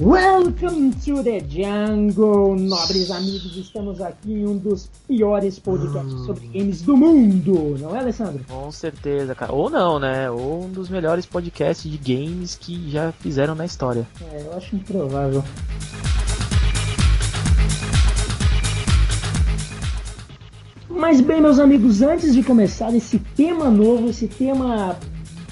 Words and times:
Welcome 0.00 0.92
to 1.04 1.22
the 1.22 1.40
jungle, 1.46 2.56
nobres 2.56 3.10
amigos. 3.10 3.54
Estamos 3.54 4.00
aqui 4.00 4.32
em 4.32 4.46
um 4.46 4.56
dos 4.56 4.88
piores 5.06 5.58
podcasts 5.58 6.24
sobre 6.24 6.46
games 6.46 6.80
do 6.80 6.96
mundo, 6.96 7.76
não 7.78 7.94
é, 7.94 7.98
Alessandro? 7.98 8.42
Com 8.48 8.72
certeza, 8.72 9.34
cara. 9.34 9.52
Ou 9.52 9.68
não, 9.68 9.98
né? 9.98 10.30
Ou 10.30 10.64
um 10.64 10.70
dos 10.70 10.88
melhores 10.88 11.26
podcasts 11.26 11.90
de 11.90 11.98
games 11.98 12.54
que 12.54 12.90
já 12.90 13.12
fizeram 13.12 13.54
na 13.54 13.66
história. 13.66 14.08
É, 14.32 14.40
eu 14.40 14.56
acho 14.56 14.74
improvável. 14.74 15.44
Mas 20.88 21.20
bem, 21.20 21.42
meus 21.42 21.58
amigos, 21.58 22.00
antes 22.00 22.32
de 22.32 22.42
começar 22.42 22.94
esse 22.94 23.18
tema 23.18 23.68
novo, 23.68 24.08
esse 24.08 24.26
tema 24.26 24.96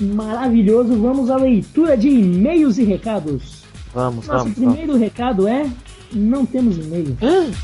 maravilhoso, 0.00 0.98
vamos 0.98 1.28
à 1.28 1.36
leitura 1.36 1.98
de 1.98 2.08
e-mails 2.08 2.78
e 2.78 2.84
recados. 2.84 3.57
Vamos, 3.92 4.26
Nosso 4.26 4.44
vamos. 4.44 4.58
primeiro 4.58 4.96
recado 4.96 5.46
é: 5.48 5.68
não 6.12 6.44
temos 6.46 6.76
e-mail. 6.78 7.16
vamos. 7.20 7.56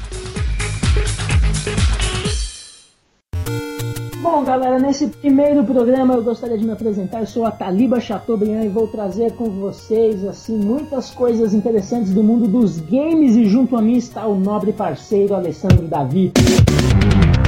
Bom, 4.20 4.42
galera, 4.42 4.78
nesse 4.78 5.06
primeiro 5.08 5.62
programa 5.64 6.14
eu 6.14 6.22
gostaria 6.24 6.56
de 6.56 6.64
me 6.64 6.72
apresentar. 6.72 7.20
Eu 7.20 7.26
sou 7.26 7.44
a 7.44 7.50
Taliba 7.50 8.00
Chateaubriand 8.00 8.64
e 8.64 8.68
vou 8.68 8.88
trazer 8.88 9.32
com 9.32 9.50
vocês 9.50 10.24
assim 10.24 10.56
muitas 10.56 11.10
coisas 11.10 11.52
interessantes 11.52 12.12
do 12.12 12.22
mundo 12.22 12.48
dos 12.48 12.80
games 12.80 13.36
e 13.36 13.44
junto 13.44 13.76
a 13.76 13.82
mim 13.82 13.96
está 13.96 14.26
o 14.26 14.34
nobre 14.34 14.72
parceiro 14.72 15.34
Alessandro 15.34 15.86
Davi. 15.86 16.32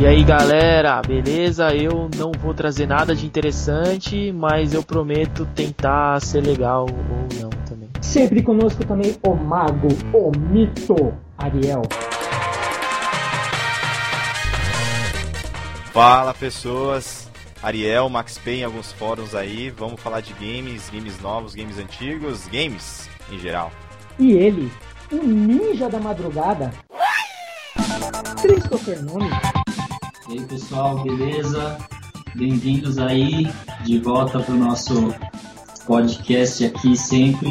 E 0.01 0.07
aí, 0.07 0.23
galera, 0.23 1.01
beleza? 1.01 1.75
Eu 1.75 2.11
não 2.15 2.31
vou 2.43 2.53
trazer 2.53 2.87
nada 2.87 3.17
de 3.17 3.25
interessante, 3.25 4.31
mas 4.31 4.75
eu 4.75 4.83
prometo 4.83 5.49
tentar 5.55 6.21
ser 6.21 6.43
legal 6.43 6.83
ou 6.83 7.41
não. 7.41 7.51
Sempre 8.01 8.43
conosco 8.43 8.85
também 8.85 9.17
o 9.23 9.35
mago, 9.35 9.89
o 10.13 10.31
mito, 10.39 11.15
Ariel. 11.39 11.83
Fala 15.93 16.35
pessoas, 16.35 17.29
Ariel, 17.63 18.09
Max 18.09 18.39
Pay 18.39 18.61
em 18.61 18.65
alguns 18.65 18.93
fóruns 18.93 19.35
aí, 19.35 19.71
vamos 19.71 20.01
falar 20.01 20.21
de 20.21 20.33
games, 20.35 20.91
games 20.91 21.19
novos, 21.21 21.55
games 21.55 21.79
antigos, 21.79 22.47
games 22.49 23.09
em 23.33 23.39
geral. 23.39 23.73
E 24.19 24.33
ele, 24.33 24.71
o 25.11 25.17
ninja 25.17 25.89
da 25.89 25.99
madrugada, 25.99 26.73
Christopher 28.43 29.03
Nome. 29.03 29.31
E 30.29 30.33
aí 30.39 30.45
pessoal, 30.45 31.03
beleza? 31.03 31.79
Bem-vindos 32.35 32.99
aí 32.99 33.51
de 33.85 33.99
volta 33.99 34.41
para 34.41 34.55
o 34.55 34.59
nosso 34.59 35.15
podcast 35.87 36.65
aqui 36.65 36.97
sempre. 36.97 37.51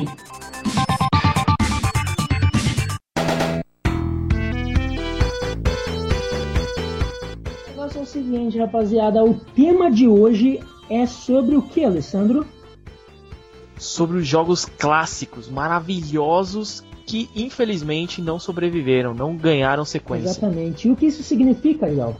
O 7.66 7.70
negócio 7.70 8.00
é 8.00 8.02
o 8.02 8.06
seguinte, 8.06 8.60
rapaziada, 8.60 9.24
o 9.24 9.34
tema 9.34 9.90
de 9.90 10.06
hoje 10.06 10.60
é 10.90 11.06
sobre 11.06 11.56
o 11.56 11.62
que, 11.62 11.86
Alessandro? 11.86 12.46
Sobre 13.78 14.18
os 14.18 14.28
jogos 14.28 14.66
clássicos, 14.66 15.50
maravilhosos, 15.50 16.84
que 17.06 17.30
infelizmente 17.36 18.22
não 18.22 18.38
sobreviveram, 18.38 19.14
não 19.14 19.38
ganharam 19.38 19.86
sequência. 19.86 20.32
Exatamente. 20.32 20.90
E 20.90 20.92
o 20.92 20.96
que 20.96 21.06
isso 21.06 21.24
significa, 21.24 21.86
Ariel? 21.86 22.18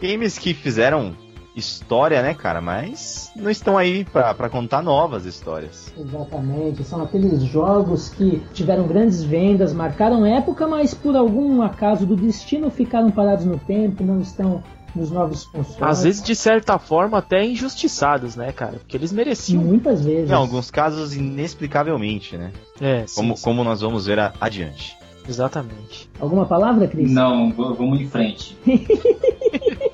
Games 0.00 0.38
que 0.38 0.54
fizeram 0.54 1.16
história, 1.58 2.22
né, 2.22 2.34
cara, 2.34 2.60
mas 2.60 3.30
não 3.36 3.50
estão 3.50 3.76
aí 3.76 4.04
pra, 4.04 4.32
pra 4.34 4.48
contar 4.48 4.82
novas 4.82 5.24
histórias. 5.26 5.92
Exatamente, 5.98 6.84
são 6.84 7.02
aqueles 7.02 7.42
jogos 7.42 8.08
que 8.08 8.42
tiveram 8.52 8.86
grandes 8.86 9.22
vendas, 9.22 9.72
marcaram 9.72 10.24
época, 10.24 10.66
mas 10.66 10.94
por 10.94 11.16
algum 11.16 11.60
acaso 11.62 12.06
do 12.06 12.16
destino 12.16 12.70
ficaram 12.70 13.10
parados 13.10 13.44
no 13.44 13.58
tempo, 13.58 14.02
não 14.04 14.20
estão 14.20 14.62
nos 14.96 15.10
novos 15.10 15.44
consoles. 15.44 15.82
Às 15.82 16.02
vezes, 16.04 16.22
de 16.22 16.34
certa 16.34 16.78
forma, 16.78 17.18
até 17.18 17.44
injustiçados, 17.44 18.34
né, 18.36 18.52
cara? 18.52 18.72
Porque 18.78 18.96
eles 18.96 19.12
mereciam. 19.12 19.62
muitas 19.62 20.02
vezes. 20.04 20.30
Em 20.30 20.34
alguns 20.34 20.70
casos, 20.70 21.14
inexplicavelmente, 21.14 22.36
né? 22.36 22.52
É, 22.80 23.04
sim, 23.06 23.14
Como, 23.16 23.36
sim, 23.36 23.42
como 23.44 23.62
nós 23.64 23.80
vamos 23.82 24.06
ver 24.06 24.18
a- 24.18 24.32
adiante. 24.40 24.96
exatamente. 25.28 26.08
Alguma 26.18 26.46
palavra, 26.46 26.88
Cris? 26.88 27.10
Não, 27.12 27.52
vamos 27.52 28.00
em 28.00 28.08
frente. 28.08 28.56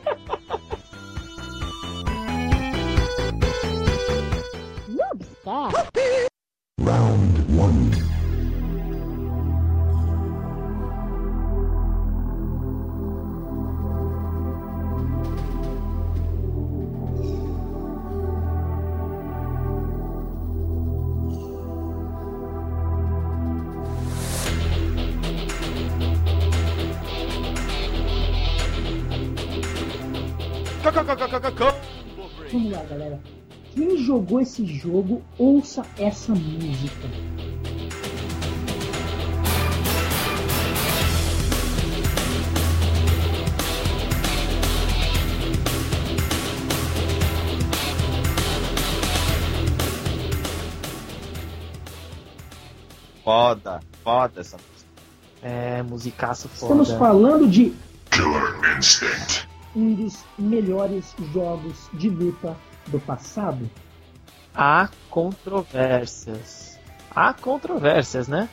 esse 34.45 34.65
jogo, 34.67 35.23
ouça 35.39 35.83
essa 35.97 36.33
música. 36.35 37.09
Foda, 53.25 53.81
foda 54.03 54.41
essa 54.43 54.59
música. 54.59 54.85
É, 55.43 55.83
musicaço 55.83 56.49
foda. 56.51 56.83
Estamos 56.83 56.91
falando 56.93 57.49
de 57.49 57.75
um 59.75 59.95
dos 59.95 60.23
melhores 60.39 61.15
jogos 61.33 61.89
de 61.95 62.11
luta 62.11 62.55
do 62.89 63.01
passado. 63.01 63.71
Há 64.55 64.89
controvérsias. 65.11 66.79
Há 67.11 67.33
controvérsias, 67.33 68.29
né? 68.29 68.49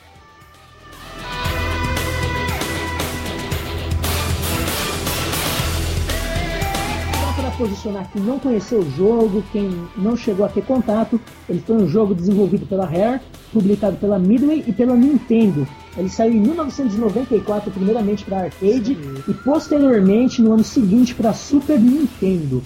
Para 7.36 7.50
posicionar 7.52 8.10
quem 8.12 8.22
não 8.22 8.38
conheceu 8.38 8.80
o 8.80 8.90
jogo, 8.90 9.44
quem 9.52 9.88
não 9.96 10.16
chegou 10.16 10.44
a 10.44 10.48
ter 10.48 10.64
contato, 10.64 11.20
ele 11.48 11.60
foi 11.60 11.76
um 11.76 11.88
jogo 11.88 12.14
desenvolvido 12.14 12.66
pela 12.66 12.84
Rare, 12.84 13.20
publicado 13.52 13.96
pela 13.96 14.18
Midway 14.18 14.64
e 14.66 14.72
pela 14.72 14.96
Nintendo. 14.96 15.66
Ele 15.96 16.08
saiu 16.08 16.32
em 16.32 16.40
1994, 16.40 17.70
primeiramente 17.70 18.24
para 18.24 18.44
arcade 18.44 18.96
e 19.28 19.34
posteriormente 19.34 20.42
no 20.42 20.52
ano 20.52 20.64
seguinte 20.64 21.14
para 21.14 21.32
Super 21.32 21.78
Nintendo. 21.78 22.62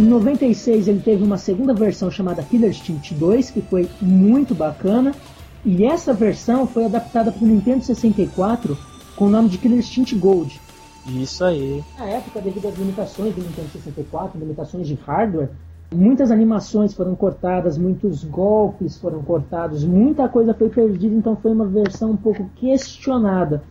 Em 0.00 0.04
96 0.04 0.88
ele 0.88 1.00
teve 1.00 1.22
uma 1.22 1.36
segunda 1.36 1.74
versão 1.74 2.10
chamada 2.10 2.42
Killer 2.42 2.70
Instinct 2.70 3.12
2, 3.12 3.50
que 3.50 3.60
foi 3.60 3.86
muito 4.00 4.54
bacana. 4.54 5.14
E 5.62 5.84
essa 5.84 6.14
versão 6.14 6.66
foi 6.66 6.86
adaptada 6.86 7.30
para 7.30 7.44
o 7.44 7.46
Nintendo 7.46 7.84
64 7.84 8.78
com 9.14 9.26
o 9.26 9.28
nome 9.28 9.50
de 9.50 9.58
Killer 9.58 9.78
Instinct 9.78 10.16
Gold. 10.16 10.58
Isso 11.06 11.44
aí. 11.44 11.84
Na 11.98 12.06
época, 12.06 12.40
devido 12.40 12.66
às 12.66 12.78
limitações 12.78 13.34
do 13.34 13.42
Nintendo 13.42 13.68
64, 13.68 14.40
limitações 14.40 14.88
de 14.88 14.94
hardware, 14.94 15.50
muitas 15.94 16.30
animações 16.30 16.94
foram 16.94 17.14
cortadas, 17.14 17.76
muitos 17.76 18.24
golpes 18.24 18.96
foram 18.96 19.22
cortados, 19.22 19.84
muita 19.84 20.30
coisa 20.30 20.54
foi 20.54 20.70
perdida, 20.70 21.14
então 21.14 21.36
foi 21.36 21.52
uma 21.52 21.66
versão 21.66 22.12
um 22.12 22.16
pouco 22.16 22.48
questionada. 22.56 23.62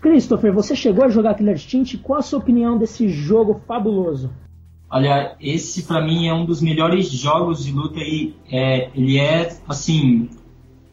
Christopher, 0.00 0.52
você 0.52 0.76
chegou 0.76 1.04
a 1.04 1.08
jogar 1.08 1.34
Killer 1.34 1.56
Instinct? 1.56 1.98
Qual 1.98 2.20
a 2.20 2.22
sua 2.22 2.38
opinião 2.38 2.78
desse 2.78 3.08
jogo 3.08 3.60
fabuloso? 3.66 4.30
Olha, 4.90 5.36
esse 5.40 5.82
pra 5.82 6.00
mim 6.00 6.28
é 6.28 6.34
um 6.34 6.44
dos 6.44 6.60
melhores 6.60 7.08
jogos 7.10 7.64
de 7.64 7.72
luta 7.72 7.98
e 8.00 8.34
é, 8.50 8.90
ele 8.94 9.18
é, 9.18 9.56
assim, 9.66 10.28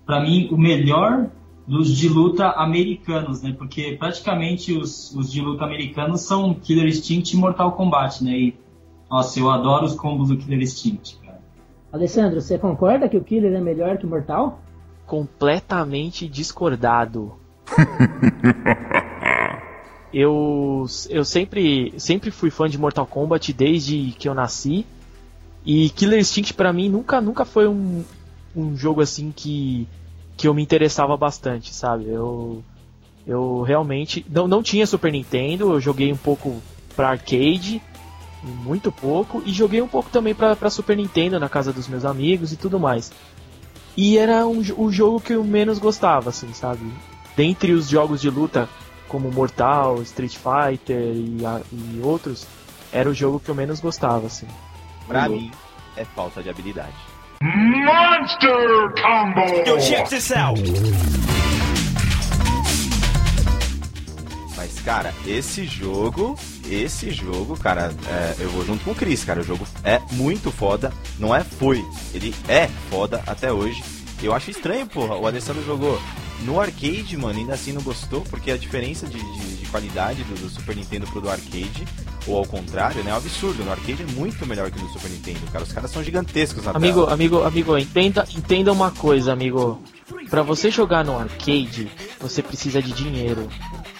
pra 0.06 0.22
mim 0.22 0.48
o 0.52 0.58
melhor 0.58 1.30
dos 1.68 1.96
de 1.96 2.10
luta 2.10 2.48
americanos, 2.50 3.42
né? 3.42 3.54
Porque 3.58 3.96
praticamente 3.98 4.74
os, 4.74 5.14
os 5.16 5.32
de 5.32 5.42
luta 5.42 5.64
americanos 5.64 6.22
são 6.22 6.54
Killer 6.54 6.88
Instinct 6.88 7.36
e 7.36 7.40
Mortal 7.40 7.74
Kombat, 7.74 8.24
né? 8.24 8.32
E, 8.32 8.56
nossa, 9.10 9.40
eu 9.40 9.50
adoro 9.50 9.86
os 9.86 9.96
combos 9.96 10.30
do 10.30 10.38
Killer 10.38 10.62
Instinct, 10.62 11.18
cara. 11.24 11.40
Alessandro, 11.94 12.42
você 12.42 12.58
concorda 12.58 13.08
que 13.08 13.18
o 13.18 13.24
Killer 13.24 13.54
é 13.54 13.62
melhor 13.62 13.98
que 13.98 14.06
o 14.06 14.10
Mortal? 14.10 14.60
Completamente 15.06 16.28
discordado. 16.28 17.34
eu 20.14 20.86
eu 21.10 21.24
sempre 21.24 21.94
sempre 21.98 22.32
fui 22.32 22.50
fã 22.50 22.70
de 22.70 22.78
Mortal 22.78 23.06
Kombat 23.06 23.54
desde 23.54 24.14
que 24.18 24.28
eu 24.28 24.34
nasci. 24.34 24.86
E 25.66 25.90
Killer 25.92 26.20
Instinct 26.20 26.54
pra 26.54 26.74
mim 26.74 26.90
nunca 26.90 27.22
nunca 27.22 27.46
foi 27.46 27.68
um, 27.68 28.04
um 28.56 28.76
jogo 28.76 29.02
assim 29.02 29.32
que 29.36 29.88
que 30.36 30.48
eu 30.48 30.54
me 30.54 30.62
interessava 30.64 31.16
bastante, 31.16 31.74
sabe? 31.74 32.10
Eu, 32.10 32.64
eu 33.28 33.62
realmente 33.62 34.26
não, 34.28 34.48
não 34.48 34.64
tinha 34.64 34.88
Super 34.88 35.12
Nintendo, 35.12 35.72
eu 35.72 35.80
joguei 35.80 36.12
um 36.12 36.18
pouco 36.18 36.60
para 36.96 37.10
arcade, 37.10 37.80
muito 38.44 38.92
pouco, 38.92 39.44
e 39.46 39.54
joguei 39.54 39.82
um 39.82 39.88
pouco 39.88 40.10
também 40.10 40.34
para 40.34 40.70
Super 40.70 40.98
Nintendo 40.98 41.40
na 41.40 41.48
casa 41.48 41.72
dos 41.72 41.88
meus 41.88 42.06
amigos 42.06 42.52
e 42.52 42.58
tudo 42.58 42.80
mais. 42.80 43.12
E 43.96 44.18
era 44.18 44.48
um, 44.48 44.64
o 44.78 44.92
jogo 44.92 45.20
que 45.20 45.34
eu 45.34 45.44
menos 45.44 45.78
gostava, 45.78 46.30
assim, 46.30 46.52
sabe? 46.54 46.92
Dentre 47.36 47.74
os 47.74 47.88
jogos 47.88 48.20
de 48.20 48.30
luta 48.30 48.68
como 49.12 49.30
Mortal, 49.30 50.02
Street 50.04 50.38
Fighter 50.38 50.98
e, 50.98 51.46
a, 51.46 51.60
e 51.70 52.00
outros, 52.02 52.48
era 52.94 53.10
o 53.10 53.14
jogo 53.14 53.42
que 53.42 53.50
eu 53.50 53.56
menos 53.56 53.82
gostava, 53.82 54.28
assim. 54.28 54.48
Pra 55.06 55.28
mim, 55.28 55.52
é 55.98 56.06
falta 56.06 56.42
de 56.42 56.50
habilidade. 56.50 56.96
Monster 57.42 58.94
Combo! 59.02 59.70
Yo, 59.70 59.78
check 59.82 60.08
this 60.08 60.32
out! 60.32 60.62
Mas, 64.56 64.80
cara, 64.80 65.14
esse 65.28 65.66
jogo, 65.66 66.38
esse 66.70 67.12
jogo, 67.12 67.60
cara, 67.60 67.94
é, 68.08 68.36
eu 68.40 68.50
vou 68.52 68.64
junto 68.64 68.86
com 68.86 68.92
o 68.92 68.96
Chris, 68.96 69.26
cara. 69.26 69.42
O 69.42 69.44
jogo 69.44 69.68
é 69.84 70.00
muito 70.12 70.52
foda. 70.52 70.94
Não 71.20 71.36
é 71.36 71.44
foi, 71.44 71.84
ele 72.14 72.34
é 72.48 72.68
foda 72.90 73.22
até 73.28 73.52
hoje. 73.52 73.84
Eu 74.24 74.34
acho 74.34 74.52
estranho, 74.52 74.88
porra. 74.88 75.16
O 75.16 75.26
Alessandro 75.26 75.66
jogou 75.66 76.00
no 76.44 76.60
arcade, 76.60 77.16
mano, 77.18 77.40
ainda 77.40 77.54
assim 77.54 77.72
não 77.72 77.82
gostou, 77.82 78.22
porque 78.22 78.52
a 78.52 78.58
diferença 78.58 79.06
de, 79.06 79.18
de, 79.18 79.58
de 79.58 79.66
qualidade 79.68 80.24
do, 80.24 80.36
do, 80.36 80.50
Super 80.50 80.76
Nintendo 80.76 81.06
pro 81.08 81.22
do 81.22 81.30
arcade, 81.30 81.88
ou 82.28 82.38
ao 82.38 82.46
contrário, 82.46 83.04
né, 83.04 83.12
é 83.12 83.14
um 83.14 83.18
absurdo. 83.18 83.64
No 83.64 83.72
arcade 83.72 84.04
é 84.04 84.12
muito 84.14 84.46
melhor 84.46 84.70
que 84.72 84.82
no 84.82 84.90
Super 84.90 85.10
Nintendo, 85.10 85.40
cara. 85.52 85.64
Os 85.64 85.72
caras 85.72 85.92
são 85.92 86.04
gigantescos 86.04 86.64
na 86.66 86.72
Amigo, 86.72 87.02
tela. 87.02 87.14
amigo, 87.14 87.44
amigo, 87.44 87.78
entenda, 87.78 88.28
entenda 88.36 88.72
uma 88.72 88.92
coisa, 88.92 89.32
amigo. 89.32 89.82
Pra 90.30 90.42
você 90.42 90.72
jogar 90.72 91.04
no 91.04 91.18
arcade, 91.18 91.92
você 92.20 92.42
precisa 92.42 92.82
de 92.82 92.92
dinheiro. 92.92 93.48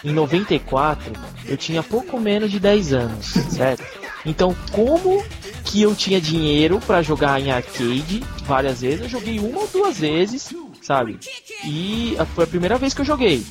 Em 0.04 0.12
94, 0.12 1.14
eu 1.46 1.58
tinha 1.58 1.84
pouco 1.84 2.20
menos 2.20 2.50
de 2.50 2.60
10 2.60 2.94
anos, 2.94 3.26
certo? 3.52 3.84
Então, 4.26 4.56
como 4.72 5.24
que 5.64 5.82
eu 5.82 5.96
tinha 5.96 6.20
dinheiro 6.22 6.80
para 6.80 7.02
jogar 7.02 7.40
em 7.40 7.52
arcade 7.52 8.24
várias 8.46 8.82
vezes? 8.82 9.02
Eu 9.02 9.10
joguei 9.10 9.40
uma 9.40 9.62
ou 9.62 9.68
duas 9.68 10.00
vezes, 10.00 10.54
sabe? 10.92 11.18
E 11.64 12.18
foi 12.36 12.44
a 12.44 12.48
primeira 12.48 12.78
vez 12.78 12.94
que 12.94 13.00
eu 13.00 13.06
joguei. 13.06 13.46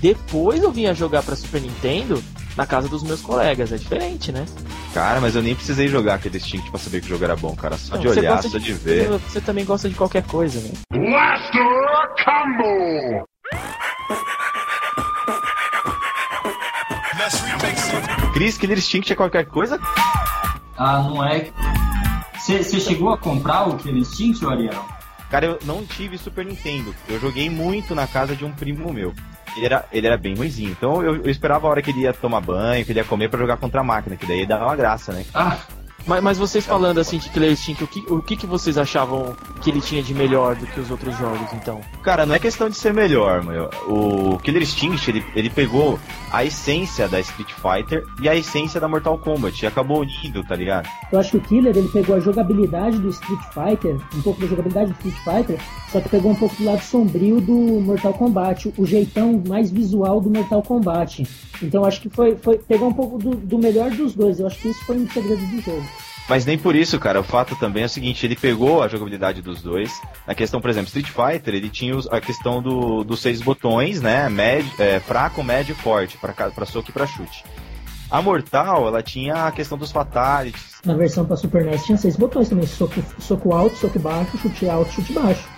Depois 0.00 0.62
eu 0.62 0.70
vinha 0.70 0.94
jogar 0.94 1.24
para 1.24 1.34
Super 1.34 1.60
Nintendo 1.60 2.22
na 2.56 2.64
casa 2.66 2.88
dos 2.88 3.02
meus 3.02 3.20
colegas. 3.20 3.72
É 3.72 3.76
diferente, 3.76 4.30
né? 4.30 4.46
Cara, 4.92 5.20
mas 5.20 5.34
eu 5.34 5.42
nem 5.42 5.56
precisei 5.56 5.88
jogar 5.88 6.14
aquele 6.14 6.36
Instinct 6.36 6.70
pra 6.70 6.78
saber 6.78 7.00
que 7.00 7.06
o 7.06 7.08
jogo 7.08 7.24
era 7.24 7.34
bom, 7.34 7.56
cara. 7.56 7.76
Só 7.76 7.96
Não, 7.96 8.02
de 8.02 8.08
você 8.08 8.20
olhar, 8.20 8.40
só 8.42 8.58
de 8.58 8.72
ver. 8.74 9.08
Você, 9.08 9.40
também 9.40 9.64
gosta 9.64 9.88
de 9.88 9.96
qualquer 9.96 10.22
coisa, 10.22 10.60
né? 10.60 10.70
Blaster 10.92 11.62
Combo! 12.24 13.26
Chris, 18.34 18.56
Killer 18.56 18.78
Instinct 18.78 19.12
é 19.12 19.16
qualquer 19.16 19.46
coisa? 19.46 19.80
Ah, 20.76 21.02
não 21.02 21.24
é. 21.24 21.50
Você 22.38 22.78
chegou 22.78 23.10
a 23.10 23.18
comprar 23.18 23.68
o 23.68 23.76
Killer 23.78 24.00
Instinct, 24.00 24.46
Ariel? 24.46 24.86
Cara, 25.34 25.46
eu 25.46 25.58
não 25.64 25.84
tive 25.84 26.16
Super 26.16 26.46
Nintendo. 26.46 26.94
Eu 27.08 27.18
joguei 27.18 27.50
muito 27.50 27.92
na 27.92 28.06
casa 28.06 28.36
de 28.36 28.44
um 28.44 28.52
primo 28.52 28.92
meu. 28.92 29.12
Ele 29.56 29.66
era, 29.66 29.84
ele 29.90 30.06
era 30.06 30.16
bem 30.16 30.36
ruizinho. 30.36 30.70
Então 30.70 31.02
eu, 31.02 31.16
eu 31.16 31.28
esperava 31.28 31.66
a 31.66 31.70
hora 31.70 31.82
que 31.82 31.90
ele 31.90 32.02
ia 32.02 32.12
tomar 32.12 32.40
banho, 32.40 32.84
que 32.84 32.92
ele 32.92 33.00
ia 33.00 33.04
comer 33.04 33.28
pra 33.28 33.40
jogar 33.40 33.56
contra 33.56 33.80
a 33.80 33.84
máquina, 33.84 34.14
que 34.14 34.26
daí 34.26 34.46
dava 34.46 34.66
uma 34.66 34.76
graça, 34.76 35.12
né? 35.12 35.26
Ah, 35.34 35.58
Mas, 36.06 36.22
mas 36.22 36.38
vocês 36.38 36.64
falando 36.64 36.98
assim 36.98 37.18
de 37.18 37.30
Killer 37.30 37.52
Instinct, 37.52 37.82
o 37.82 37.86
que, 37.86 38.12
o 38.12 38.22
que, 38.22 38.36
que 38.36 38.46
vocês 38.46 38.76
achavam 38.76 39.34
que 39.62 39.70
ele 39.70 39.80
tinha 39.80 40.02
de 40.02 40.14
melhor 40.14 40.54
do 40.54 40.66
que 40.66 40.78
os 40.78 40.90
outros 40.90 41.16
jogos, 41.16 41.50
então? 41.54 41.80
Cara, 42.02 42.26
não 42.26 42.34
é 42.34 42.38
questão 42.38 42.68
de 42.68 42.76
ser 42.76 42.92
melhor, 42.92 43.42
meu. 43.42 43.70
O 43.88 44.38
Killer 44.38 44.62
Instinct, 44.62 45.10
ele, 45.10 45.24
ele 45.34 45.48
pegou 45.48 45.98
a 46.30 46.44
essência 46.44 47.08
da 47.08 47.20
Street 47.20 47.50
Fighter 47.52 48.04
e 48.20 48.28
a 48.28 48.36
essência 48.36 48.78
da 48.78 48.86
Mortal 48.86 49.16
Kombat 49.18 49.64
e 49.64 49.66
acabou 49.66 50.00
unindo, 50.00 50.44
tá 50.44 50.54
ligado? 50.54 50.88
Eu 51.10 51.18
acho 51.18 51.30
que 51.30 51.36
o 51.38 51.40
Killer 51.40 51.74
ele 51.76 51.88
pegou 51.88 52.16
a 52.16 52.20
jogabilidade 52.20 52.98
do 52.98 53.08
Street 53.08 53.40
Fighter, 53.52 53.96
um 54.14 54.22
pouco 54.22 54.40
da 54.40 54.46
jogabilidade 54.46 54.92
do 54.92 55.08
Street 55.08 55.16
Fighter, 55.24 55.60
só 55.90 56.00
que 56.00 56.08
pegou 56.08 56.32
um 56.32 56.34
pouco 56.34 56.54
do 56.56 56.64
lado 56.64 56.82
sombrio 56.82 57.40
do 57.40 57.54
Mortal 57.80 58.12
Kombat, 58.12 58.72
o 58.76 58.84
jeitão 58.84 59.42
mais 59.48 59.70
visual 59.70 60.20
do 60.20 60.28
Mortal 60.28 60.62
Kombat. 60.62 61.26
Então 61.62 61.84
acho 61.84 62.00
que 62.00 62.10
foi, 62.10 62.36
foi 62.36 62.58
pegou 62.58 62.88
um 62.88 62.92
pouco 62.92 63.16
do, 63.18 63.36
do 63.36 63.58
melhor 63.58 63.90
dos 63.90 64.14
dois. 64.14 64.40
Eu 64.40 64.46
acho 64.46 64.58
que 64.58 64.68
isso 64.68 64.84
foi 64.84 64.96
um 64.96 65.08
segredo 65.08 65.44
do 65.46 65.60
jogo. 65.60 65.84
Mas 66.28 66.46
nem 66.46 66.56
por 66.56 66.74
isso, 66.74 66.98
cara. 66.98 67.20
O 67.20 67.24
fato 67.24 67.54
também 67.56 67.82
é 67.82 67.86
o 67.86 67.88
seguinte, 67.88 68.24
ele 68.24 68.36
pegou 68.36 68.82
a 68.82 68.88
jogabilidade 68.88 69.42
dos 69.42 69.60
dois. 69.62 70.00
Na 70.26 70.34
questão, 70.34 70.60
por 70.60 70.70
exemplo, 70.70 70.86
Street 70.86 71.08
Fighter, 71.08 71.54
ele 71.54 71.68
tinha 71.68 71.94
a 72.10 72.20
questão 72.20 72.62
do, 72.62 73.04
dos 73.04 73.20
seis 73.20 73.42
botões, 73.42 74.00
né? 74.00 74.28
Médio, 74.28 74.70
é, 74.78 75.00
fraco, 75.00 75.42
médio 75.42 75.72
e 75.72 75.82
forte, 75.82 76.16
pra, 76.16 76.32
pra 76.32 76.66
soco 76.66 76.90
e 76.90 76.92
pra 76.92 77.06
chute. 77.06 77.44
A 78.10 78.22
Mortal, 78.22 78.86
ela 78.86 79.02
tinha 79.02 79.46
a 79.46 79.52
questão 79.52 79.76
dos 79.76 79.90
fatalities. 79.90 80.74
Na 80.84 80.94
versão 80.94 81.24
para 81.24 81.36
Super 81.36 81.64
NES 81.64 81.84
tinha 81.84 81.98
seis 81.98 82.16
botões 82.16 82.48
também: 82.48 82.66
soco, 82.66 83.02
soco 83.18 83.52
alto, 83.52 83.76
soco 83.76 83.98
baixo, 83.98 84.38
chute 84.38 84.68
alto, 84.68 84.92
chute 84.92 85.12
baixo. 85.12 85.48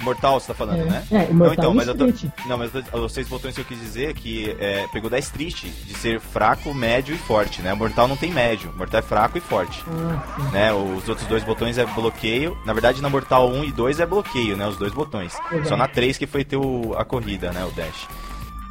Mortal, 0.00 0.38
você 0.38 0.48
tá 0.48 0.54
falando, 0.54 0.80
É, 0.80 0.84
né? 0.84 1.06
é, 1.10 1.26
não, 1.28 1.34
Mortal 1.36 1.52
então, 1.54 1.72
e 1.72 1.76
mas 1.76 1.88
eu 1.88 1.94
tô, 1.96 2.06
não, 2.46 2.58
mas 2.58 2.74
eu 2.74 2.82
tô- 2.82 2.98
os 3.04 3.12
seis 3.12 3.26
botões 3.28 3.54
que 3.54 3.60
eu 3.60 3.64
quis 3.64 3.80
dizer 3.80 4.10
é 4.10 4.12
que 4.12 4.54
é, 4.60 4.86
pegou 4.92 5.08
da 5.08 5.18
Street, 5.18 5.64
de 5.64 5.94
ser 5.94 6.20
fraco, 6.20 6.72
médio 6.74 7.14
e 7.14 7.18
forte, 7.18 7.62
né? 7.62 7.72
Mortal 7.74 8.06
não 8.06 8.16
tem 8.16 8.30
médio, 8.30 8.72
Mortal 8.76 9.00
é 9.00 9.02
fraco 9.02 9.38
e 9.38 9.40
forte. 9.40 9.82
Ah, 9.88 10.50
né? 10.52 10.72
Os 10.72 11.08
outros 11.08 11.26
dois 11.26 11.42
botões 11.44 11.78
é 11.78 11.86
bloqueio. 11.86 12.56
Na 12.64 12.72
verdade, 12.72 13.00
na 13.00 13.08
Mortal 13.08 13.48
1 13.50 13.64
e 13.64 13.72
2 13.72 13.98
é 14.00 14.06
bloqueio, 14.06 14.56
né? 14.56 14.66
Os 14.68 14.76
dois 14.76 14.92
botões. 14.92 15.34
Exato. 15.50 15.68
Só 15.68 15.76
na 15.76 15.88
3 15.88 16.18
que 16.18 16.26
foi 16.26 16.44
ter 16.44 16.56
o- 16.56 16.94
a 16.98 17.04
corrida, 17.04 17.50
né? 17.52 17.64
O 17.64 17.70
dash. 17.72 18.06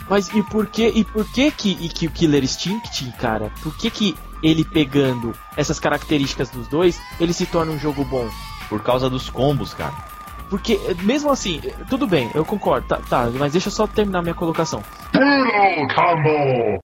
Mas 0.08 0.30
e 0.30 0.44
por 0.44 0.68
que 0.68 0.88
e 0.88 1.04
por 1.04 1.26
que 1.32 1.50
que, 1.50 1.72
e 1.82 1.90
que 1.90 2.06
o 2.06 2.12
Killer 2.12 2.44
Instinct, 2.44 3.12
cara? 3.20 3.52
Por 3.64 3.76
que 3.76 3.90
que 3.90 4.16
ele 4.44 4.64
pegando 4.64 5.34
essas 5.58 5.80
características 5.80 6.50
dos 6.52 6.68
dois, 6.68 7.02
ele 7.20 7.34
se 7.34 7.48
torna 7.48 7.72
um 7.72 7.80
jogo 7.80 8.06
bom? 8.06 8.30
Por 8.70 8.82
causa 8.84 9.10
dos 9.10 9.30
combos, 9.30 9.74
cara. 9.74 9.94
Porque 10.50 10.74
eh, 10.88 10.94
mesmo 11.02 11.32
assim, 11.32 11.60
eh, 11.64 11.74
tudo 11.90 12.06
bem, 12.08 12.30
eu 12.36 12.46
concordo, 12.46 12.88
tá, 12.88 12.98
tá, 13.10 13.30
mas 13.34 13.52
deixa 13.54 13.68
eu 13.68 13.72
só 13.72 13.88
terminar 13.88 14.22
minha 14.22 14.36
colocação. 14.36 14.84
Brutal 15.12 15.96
Combo! 15.96 16.80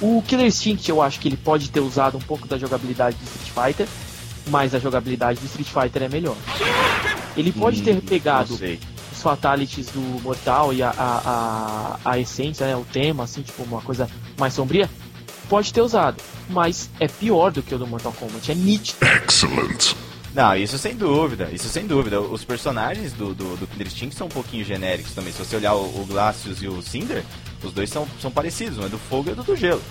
O 0.00 0.22
Killer 0.22 0.46
Instinct 0.46 0.88
eu 0.88 1.02
acho 1.02 1.18
que 1.18 1.28
ele 1.28 1.36
pode 1.36 1.70
ter 1.70 1.80
usado 1.80 2.16
um 2.16 2.20
pouco 2.20 2.46
da 2.46 2.56
jogabilidade 2.56 3.16
do 3.16 3.24
Street 3.24 3.50
Fighter, 3.74 3.88
mas 4.46 4.74
a 4.74 4.78
jogabilidade 4.78 5.40
do 5.40 5.46
Street 5.46 5.68
Fighter 5.68 6.04
é 6.04 6.08
melhor. 6.08 6.36
Ele 7.36 7.52
pode 7.52 7.82
ter 7.82 7.96
Hum, 7.96 8.00
pegado 8.00 8.50
Não 8.50 8.58
sei. 8.58 8.78
os 9.12 9.20
fatalities 9.20 9.86
do 9.88 10.00
Mortal 10.22 10.72
e 10.72 10.82
a, 10.82 10.90
a, 10.90 11.98
a, 12.04 12.10
a 12.12 12.18
essência, 12.18 12.66
né, 12.66 12.76
o 12.76 12.84
tema, 12.84 13.24
assim, 13.24 13.42
tipo, 13.42 13.62
uma 13.64 13.80
coisa 13.80 14.08
mais 14.38 14.54
sombria, 14.54 14.88
pode 15.48 15.72
ter 15.72 15.80
usado, 15.80 16.22
mas 16.48 16.90
é 17.00 17.08
pior 17.08 17.50
do 17.50 17.62
que 17.62 17.74
o 17.74 17.78
do 17.78 17.86
Mortal 17.86 18.12
Kombat, 18.12 18.50
é 18.50 18.54
nítido. 18.54 18.98
Excellent! 19.24 19.94
Não, 20.34 20.54
isso 20.54 20.78
sem 20.78 20.94
dúvida, 20.94 21.48
isso 21.52 21.68
sem 21.68 21.86
dúvida. 21.86 22.20
Os 22.20 22.44
personagens 22.44 23.12
do, 23.12 23.34
do, 23.34 23.56
do 23.56 23.66
Killer 23.66 23.86
Instinct 23.86 24.14
são 24.14 24.26
um 24.26 24.30
pouquinho 24.30 24.64
genéricos 24.64 25.12
também. 25.12 25.32
Se 25.32 25.38
você 25.44 25.56
olhar 25.56 25.74
o, 25.74 25.80
o 26.00 26.06
Glacius 26.06 26.62
e 26.62 26.68
o 26.68 26.80
Cinder, 26.82 27.24
os 27.62 27.72
dois 27.72 27.90
são, 27.90 28.06
são 28.20 28.30
parecidos, 28.30 28.78
um 28.78 28.84
é 28.84 28.88
do 28.88 28.98
fogo 28.98 29.28
e 29.28 29.30
outro 29.30 29.44
do 29.44 29.56
gelo. 29.56 29.82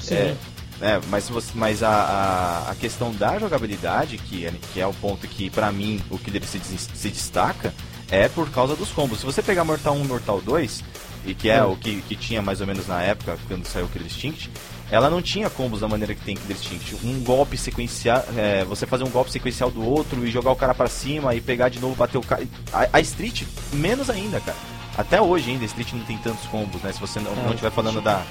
Sim. 0.00 0.14
É, 0.14 0.36
né, 0.80 1.00
mas 1.08 1.24
se 1.24 1.32
você, 1.32 1.50
mas 1.54 1.82
a, 1.82 1.90
a, 1.90 2.70
a 2.72 2.74
questão 2.74 3.12
da 3.14 3.38
jogabilidade, 3.38 4.18
que 4.18 4.44
é, 4.46 4.52
que 4.72 4.80
é 4.80 4.86
o 4.86 4.92
ponto 4.92 5.26
que 5.26 5.48
pra 5.48 5.72
mim 5.72 6.00
o 6.10 6.18
Killer 6.18 6.44
se, 6.44 6.60
se 6.60 7.08
destaca, 7.08 7.72
é 8.10 8.28
por 8.28 8.50
causa 8.50 8.74
dos 8.76 8.90
combos. 8.90 9.20
Se 9.20 9.26
você 9.26 9.42
pegar 9.42 9.64
Mortal 9.64 9.94
1 9.94 10.04
e 10.04 10.06
Mortal 10.06 10.40
2, 10.40 10.84
e 11.24 11.34
que 11.34 11.48
é 11.48 11.64
Hum. 11.64 11.72
o 11.72 11.76
que, 11.76 12.00
que 12.02 12.16
tinha 12.16 12.40
mais 12.42 12.60
ou 12.60 12.66
menos 12.66 12.86
na 12.86 13.00
época, 13.02 13.38
quando 13.48 13.66
saiu 13.66 13.86
o 13.86 13.88
Killer 13.88 14.06
Instinct, 14.06 14.50
ela 14.90 15.10
não 15.10 15.20
tinha 15.20 15.50
combos 15.50 15.80
da 15.80 15.88
maneira 15.88 16.14
que 16.14 16.20
tem 16.22 16.34
Killer 16.36 16.56
Instinct. 16.56 16.96
Um 17.04 17.22
golpe 17.22 17.56
sequencial, 17.58 18.24
é, 18.36 18.64
você 18.64 18.86
fazer 18.86 19.04
um 19.04 19.10
golpe 19.10 19.30
sequencial 19.30 19.70
do 19.70 19.84
outro 19.84 20.26
e 20.26 20.30
jogar 20.30 20.50
o 20.50 20.56
cara 20.56 20.74
pra 20.74 20.88
cima 20.88 21.34
e 21.34 21.40
pegar 21.40 21.68
de 21.68 21.78
novo, 21.78 21.94
bater 21.94 22.18
o 22.18 22.22
cara. 22.22 22.46
A, 22.72 22.88
a 22.94 23.00
Street, 23.00 23.42
menos 23.72 24.08
ainda, 24.08 24.40
cara. 24.40 24.56
Até 24.96 25.20
hoje 25.20 25.50
ainda, 25.50 25.64
a 25.64 25.66
Street 25.66 25.92
não 25.92 26.04
tem 26.04 26.18
tantos 26.18 26.44
combos, 26.46 26.82
né? 26.82 26.92
Se 26.92 27.00
você 27.00 27.20
não 27.20 27.32
É, 27.32 27.34
não 27.36 27.50
estiver 27.50 27.70
falando 27.70 28.00
da, 28.00 28.22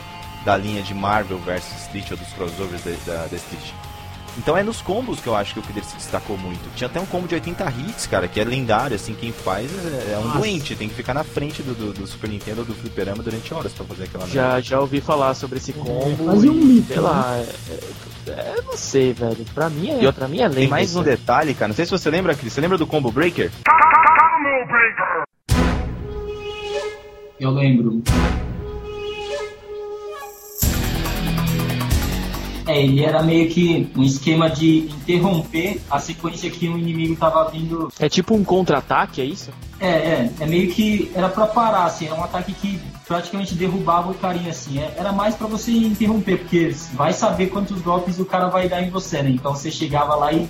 da 0.43 0.57
linha 0.57 0.81
de 0.81 0.93
Marvel 0.93 1.39
versus 1.39 1.81
Street 1.83 2.09
ou 2.11 2.17
dos 2.17 2.27
crossovers 2.33 2.83
da, 2.83 2.91
da, 3.05 3.27
da 3.27 3.35
Street. 3.37 3.71
Então 4.37 4.55
é 4.55 4.63
nos 4.63 4.81
combos 4.81 5.19
que 5.19 5.27
eu 5.27 5.35
acho 5.35 5.53
que 5.53 5.59
o 5.59 5.63
Killer 5.63 5.83
se 5.83 5.95
destacou 5.95 6.37
muito. 6.37 6.59
Tinha 6.75 6.87
até 6.87 6.99
um 6.99 7.05
combo 7.05 7.27
de 7.27 7.35
80 7.35 7.65
hits, 7.69 8.07
cara, 8.07 8.27
que 8.27 8.39
é 8.39 8.43
lendário, 8.43 8.95
assim, 8.95 9.13
quem 9.13 9.31
faz 9.31 9.69
é, 9.71 10.13
é 10.13 10.17
um 10.17 10.25
Nossa. 10.25 10.39
doente, 10.39 10.75
tem 10.75 10.87
que 10.87 10.95
ficar 10.95 11.13
na 11.13 11.23
frente 11.23 11.63
do, 11.63 11.73
do, 11.73 11.93
do 11.93 12.07
Super 12.07 12.29
Nintendo 12.29 12.61
ou 12.61 12.65
do 12.65 12.73
Fliperama 12.73 13.23
durante 13.23 13.53
horas 13.53 13.73
pra 13.73 13.85
fazer 13.85 14.03
aquela 14.03 14.25
merda. 14.25 14.39
Já, 14.39 14.59
já 14.61 14.79
ouvi 14.79 15.01
falar 15.01 15.33
sobre 15.33 15.57
esse 15.57 15.73
combo. 15.73 16.23
quase 16.23 16.49
um 16.49 16.53
e, 16.53 16.65
mito, 16.65 16.87
Sei 16.93 16.99
lá, 16.99 17.35
é, 17.35 18.29
é, 18.29 18.31
é, 18.31 18.61
não 18.65 18.77
sei, 18.77 19.13
velho. 19.13 19.45
Pra 19.53 19.69
mim 19.69 19.89
é, 19.89 20.03
E 20.03 20.11
pra 20.13 20.27
mim 20.27 20.39
é 20.39 20.47
lenda. 20.47 20.55
Tem 20.55 20.67
mais 20.67 20.95
um 20.95 21.03
detalhe, 21.03 21.53
cara, 21.53 21.69
não 21.69 21.75
sei 21.75 21.85
se 21.85 21.91
você 21.91 22.09
lembra, 22.09 22.35
Cris, 22.35 22.53
você 22.53 22.61
lembra 22.61 22.77
do 22.77 22.85
Combo 22.85 23.11
Breaker? 23.11 23.51
Combo 23.65 24.67
Breaker! 24.67 25.27
eu 27.39 27.51
lembro. 27.51 28.01
É, 32.67 32.81
ele 32.83 33.03
era 33.03 33.23
meio 33.23 33.49
que 33.49 33.89
um 33.95 34.03
esquema 34.03 34.49
de 34.49 34.79
interromper 34.89 35.79
a 35.89 35.99
sequência 35.99 36.49
que 36.49 36.67
o 36.67 36.77
inimigo 36.77 37.15
tava 37.15 37.49
vindo. 37.49 37.89
É 37.99 38.09
tipo 38.09 38.35
um 38.35 38.43
contra-ataque, 38.43 39.21
é 39.21 39.25
isso? 39.25 39.51
É, 39.79 39.87
é, 39.87 40.31
é 40.41 40.45
meio 40.45 40.69
que 40.71 41.09
era 41.15 41.29
pra 41.29 41.45
parar, 41.47 41.85
assim, 41.85 42.05
era 42.07 42.15
um 42.15 42.23
ataque 42.23 42.51
que 42.53 42.79
praticamente 43.07 43.55
derrubava 43.55 44.11
o 44.11 44.13
carinha, 44.13 44.49
assim. 44.51 44.79
É- 44.79 44.93
Era 44.97 45.11
mais 45.13 45.33
pra 45.35 45.47
você 45.47 45.71
interromper, 45.71 46.39
porque 46.39 46.75
vai 46.93 47.13
saber 47.13 47.47
quantos 47.47 47.81
golpes 47.81 48.19
o 48.19 48.25
cara 48.25 48.47
vai 48.49 48.67
dar 48.67 48.81
em 48.81 48.89
você, 48.89 49.21
né? 49.21 49.29
Então 49.29 49.55
você 49.55 49.71
chegava 49.71 50.15
lá 50.15 50.33
e, 50.33 50.47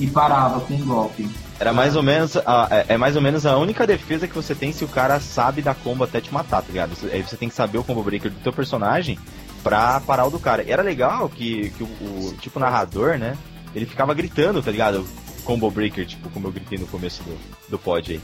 e 0.00 0.06
parava 0.08 0.60
com 0.60 0.74
um 0.74 0.84
golpe. 0.84 1.28
Era 1.60 1.72
mais 1.72 1.94
ou 1.94 2.02
menos 2.02 2.36
a, 2.36 2.66
é, 2.70 2.94
é 2.94 2.96
mais 2.98 3.14
ou 3.14 3.22
menos 3.22 3.46
a 3.46 3.56
única 3.56 3.86
defesa 3.86 4.26
que 4.26 4.34
você 4.34 4.56
tem 4.56 4.72
se 4.72 4.84
o 4.84 4.88
cara 4.88 5.20
sabe 5.20 5.62
da 5.62 5.72
combo 5.72 6.02
até 6.02 6.20
te 6.20 6.34
matar, 6.34 6.62
tá 6.62 6.66
ligado? 6.68 6.96
Você- 6.96 7.06
Aí 7.12 7.22
você 7.22 7.36
tem 7.36 7.48
que 7.48 7.54
saber 7.54 7.78
o 7.78 7.84
combo 7.84 8.02
breaker 8.02 8.28
do 8.30 8.40
teu 8.40 8.52
personagem 8.52 9.16
pra 9.64 9.98
parar 10.00 10.26
o 10.26 10.30
do 10.30 10.38
cara. 10.38 10.64
Era 10.68 10.82
legal 10.82 11.28
que, 11.28 11.70
que 11.70 11.82
o, 11.82 11.86
o 11.86 12.36
tipo 12.40 12.60
narrador, 12.60 13.18
né? 13.18 13.36
Ele 13.74 13.86
ficava 13.86 14.14
gritando, 14.14 14.62
tá 14.62 14.70
ligado? 14.70 15.04
Combo 15.44 15.68
breaker, 15.70 16.06
tipo 16.06 16.30
como 16.30 16.46
eu 16.46 16.52
gritei 16.52 16.78
no 16.78 16.86
começo 16.86 17.22
do, 17.24 17.36
do 17.70 17.78
pod 17.78 18.12
aí. 18.12 18.20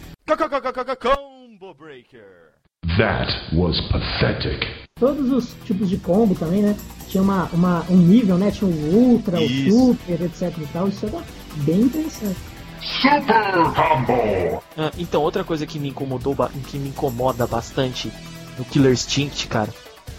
Combo 1.03 1.75
breaker. 1.75 2.51
That 2.97 3.31
was 3.57 3.79
pathetic. 3.91 4.67
Todos 4.99 5.31
os 5.31 5.55
tipos 5.65 5.89
de 5.89 5.97
combo 5.99 6.35
também, 6.35 6.63
né? 6.63 6.77
Tinha 7.09 7.23
uma, 7.23 7.45
uma, 7.53 7.85
um 7.91 7.97
nível, 7.97 8.37
né? 8.39 8.51
Tinha 8.51 8.71
o 8.71 8.95
Ultra, 8.95 9.43
Isso. 9.43 9.75
o 9.91 9.95
Super, 9.95 10.23
etc 10.23 10.55
e 10.59 10.67
tal. 10.73 10.89
Isso 10.89 11.07
era 11.07 11.23
bem 11.57 11.81
interessante. 11.83 12.39
Super 12.83 13.53
Combo. 13.75 14.63
Ah, 14.77 14.91
então, 14.99 15.21
outra 15.23 15.45
coisa 15.45 15.67
que 15.67 15.79
me 15.79 15.89
incomodou, 15.91 16.35
que 16.69 16.79
me 16.79 16.89
incomoda 16.89 17.47
bastante 17.47 18.11
no 18.59 18.65
Killer 18.65 18.93
Instinct, 18.93 19.47
cara, 19.49 19.69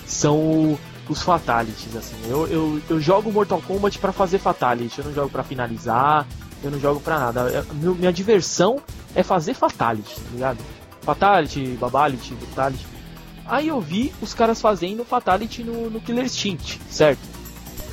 são 0.05 0.37
o- 0.39 0.79
os 1.09 1.21
fatalities, 1.21 1.95
assim. 1.95 2.15
Eu, 2.29 2.47
eu, 2.47 2.81
eu 2.89 2.99
jogo 3.01 3.31
Mortal 3.31 3.61
Kombat 3.61 3.99
pra 3.99 4.11
fazer 4.11 4.37
fatality, 4.39 4.99
eu 4.99 5.05
não 5.05 5.13
jogo 5.13 5.29
pra 5.29 5.43
finalizar, 5.43 6.25
eu 6.63 6.71
não 6.71 6.79
jogo 6.79 6.99
pra 6.99 7.19
nada. 7.19 7.41
Eu- 7.49 7.65
meu- 7.75 7.95
minha 7.95 8.13
diversão 8.13 8.79
é 9.15 9.23
fazer 9.23 9.53
fatality, 9.53 10.15
tá 10.15 10.29
ligado? 10.31 10.57
Fatality, 11.01 11.77
babality, 11.79 12.33
brutality. 12.35 12.85
Aí 13.45 13.67
eu 13.67 13.81
vi 13.81 14.13
os 14.21 14.33
caras 14.33 14.61
fazendo 14.61 15.03
fatality 15.03 15.63
no, 15.63 15.89
no 15.89 15.99
Killer 15.99 16.23
Instinct, 16.25 16.79
certo? 16.89 17.19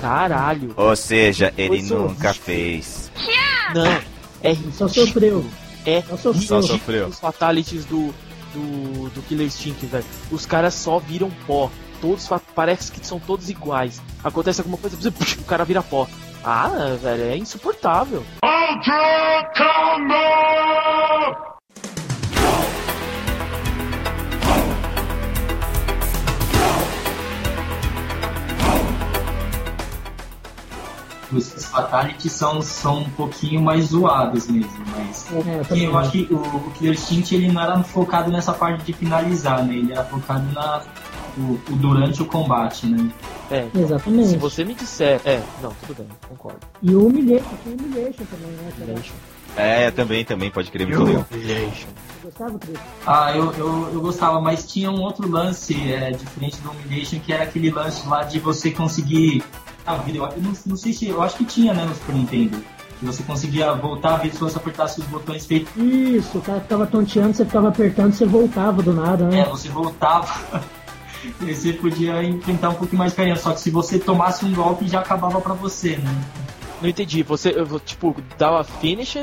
Caralho. 0.01 0.73
Ou 0.77 0.95
seja, 0.95 1.53
ele 1.57 1.83
nunca 1.83 2.29
horrível. 2.29 2.35
fez. 2.35 3.11
Não, 3.75 3.87
é 4.43 4.55
Só 4.73 4.87
ridículo. 4.87 5.07
sofreu. 5.07 5.45
É 5.85 6.03
Só 6.03 6.17
sofreu. 6.17 6.33
ridículo 6.33 6.63
Só 6.63 6.69
sofreu. 6.69 7.07
os 7.09 7.19
fatalities 7.19 7.85
do, 7.85 8.15
do, 8.55 9.09
do 9.11 9.23
Killer 9.23 9.47
Instinct, 9.47 9.85
velho. 9.87 10.05
Os 10.31 10.47
caras 10.47 10.75
só 10.75 10.99
viram 10.99 11.31
pó. 11.47 11.71
Todos 12.01 12.29
parece 12.55 12.93
que 12.93 13.05
são 13.05 13.19
todos 13.19 13.51
iguais. 13.51 14.01
Acontece 14.23 14.61
alguma 14.61 14.79
coisa, 14.79 14.97
o 15.39 15.45
cara 15.45 15.65
vira 15.65 15.83
pó. 15.83 16.07
Ah, 16.45 16.97
velho, 17.01 17.25
é 17.25 17.37
insuportável. 17.37 18.25
Ultra 18.45 19.51
Combo! 19.57 21.49
Os 31.31 31.67
fatalities 31.67 32.33
são, 32.33 32.63
são 32.63 33.01
um 33.01 33.11
pouquinho 33.11 33.61
mais 33.61 33.87
zoados 33.87 34.49
mesmo, 34.49 34.83
mas. 34.97 35.27
É, 35.47 35.61
eu 35.71 35.77
eu 35.77 35.99
acho 35.99 36.09
acho. 36.09 36.11
que 36.27 36.33
o, 36.33 36.39
o 36.39 36.71
Killer 36.71 36.95
Instinct 36.95 37.35
ele 37.35 37.53
não 37.53 37.61
era 37.61 37.83
focado 37.83 38.31
nessa 38.31 38.55
parte 38.55 38.85
de 38.85 38.95
finalizar, 38.95 39.63
né? 39.63 39.75
Ele 39.75 39.93
era 39.93 40.05
focado 40.05 40.51
na, 40.53 40.83
o, 41.37 41.73
o 41.73 41.77
durante 41.77 42.23
o 42.23 42.27
combate, 42.27 42.87
né? 42.87 43.11
É. 43.51 43.67
Exatamente. 43.75 44.29
Se 44.31 44.37
você 44.37 44.65
me 44.65 44.75
disser. 44.75 45.21
É, 45.25 45.43
não, 45.63 45.73
tudo 45.87 45.99
bem, 45.99 46.09
concordo. 46.29 46.59
E 46.83 46.95
o 46.95 47.07
Humiliation, 47.07 47.49
tinha 47.63 47.77
o 47.77 47.79
Humiliation 47.79 48.25
também, 48.25 48.51
né? 48.51 48.73
Humiliation. 48.77 49.15
É, 49.57 49.91
também, 49.91 50.25
também, 50.25 50.51
pode 50.51 50.71
crer 50.71 50.87
muito 50.87 51.03
legal. 51.03 51.27
Humiliation. 51.33 51.89
Você 51.89 52.25
gostava, 52.25 52.59
Cris? 52.59 52.79
Ah, 53.07 53.37
eu, 53.37 53.53
eu, 53.55 53.91
eu 53.95 54.01
gostava, 54.01 54.41
mas 54.41 54.67
tinha 54.71 54.91
um 54.91 55.01
outro 55.01 55.29
lance 55.29 55.75
é, 55.93 56.11
diferente 56.11 56.59
do 56.59 56.71
Humiliation, 56.71 57.19
que 57.19 57.33
era 57.33 57.45
aquele 57.45 57.71
lance 57.71 58.07
lá 58.07 58.23
de 58.23 58.39
você 58.39 58.71
conseguir 58.71 59.43
a 59.87 59.95
vida. 59.97 60.19
Eu, 60.19 60.25
eu 60.25 60.43
não, 60.43 60.53
não 60.67 60.77
sei 60.77 60.93
se. 60.93 61.09
Eu 61.09 61.23
acho 61.23 61.37
que 61.37 61.45
tinha, 61.45 61.73
né, 61.75 61.85
no 61.85 61.95
Super 61.95 62.15
Nintendo. 62.15 62.63
Que 62.99 63.07
você 63.07 63.23
conseguia 63.23 63.73
voltar 63.75 64.15
a 64.15 64.17
vida 64.17 64.35
se 64.35 64.41
você 64.41 64.59
apertasse 64.59 65.01
os 65.01 65.07
botões 65.07 65.47
feitos. 65.47 65.73
Isso, 65.77 66.39
o 66.39 66.43
cara 66.43 66.61
ficava 66.61 66.85
tonteando, 66.85 67.33
você 67.33 67.45
ficava 67.45 67.69
apertando, 67.69 68.13
você 68.13 68.27
voltava 68.27 68.83
do 68.83 68.93
nada, 68.93 69.25
É, 69.27 69.29
né? 69.29 69.45
você 69.45 69.69
voltava. 69.69 70.29
você 71.41 71.73
podia 71.73 72.23
enfrentar 72.23 72.71
um 72.71 72.75
pouquinho 72.75 72.99
mais 72.99 73.13
carinho. 73.15 73.37
Só 73.37 73.53
que 73.53 73.61
se 73.61 73.71
você 73.71 73.99
tomasse 73.99 74.45
um 74.45 74.53
golpe, 74.55 74.89
já 74.89 75.01
acabava 75.01 75.41
pra 75.41 75.55
você, 75.55 75.97
né? 75.97 76.25
Não 76.81 76.89
entendi. 76.89 77.23
Você, 77.23 77.55
tipo, 77.85 78.15
dava 78.39 78.63
finish 78.65 79.17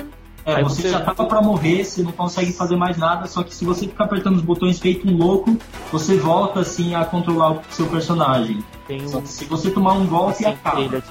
É, 0.46 0.62
você, 0.62 0.84
você- 0.84 0.90
já 0.92 1.00
tava 1.02 1.25
pra 1.25 1.42
morrer, 1.42 1.84
você 1.84 2.04
não 2.04 2.12
consegue 2.12 2.52
fazer 2.54 2.75
mais 2.75 2.98
nada, 2.98 3.25
só 3.28 3.42
que 3.44 3.56
se 3.56 3.66
você 3.66 3.88
ficar 3.88 4.04
apertando 4.04 4.36
os 4.36 4.44
botões 4.44 4.78
feito 4.80 5.08
um 5.08 5.18
louco, 5.18 5.58
você 5.92 6.18
volta 6.18 6.60
assim 6.60 6.94
a 6.94 7.04
controlar 7.04 7.52
o 7.54 7.62
seu 7.72 7.88
personagem. 7.88 8.64
um. 8.90 9.25
se 9.25 9.46
você 9.46 9.72
tomar 9.72 9.94
um 9.94 10.06
golpe, 10.06 10.46
acaba. 10.46 11.02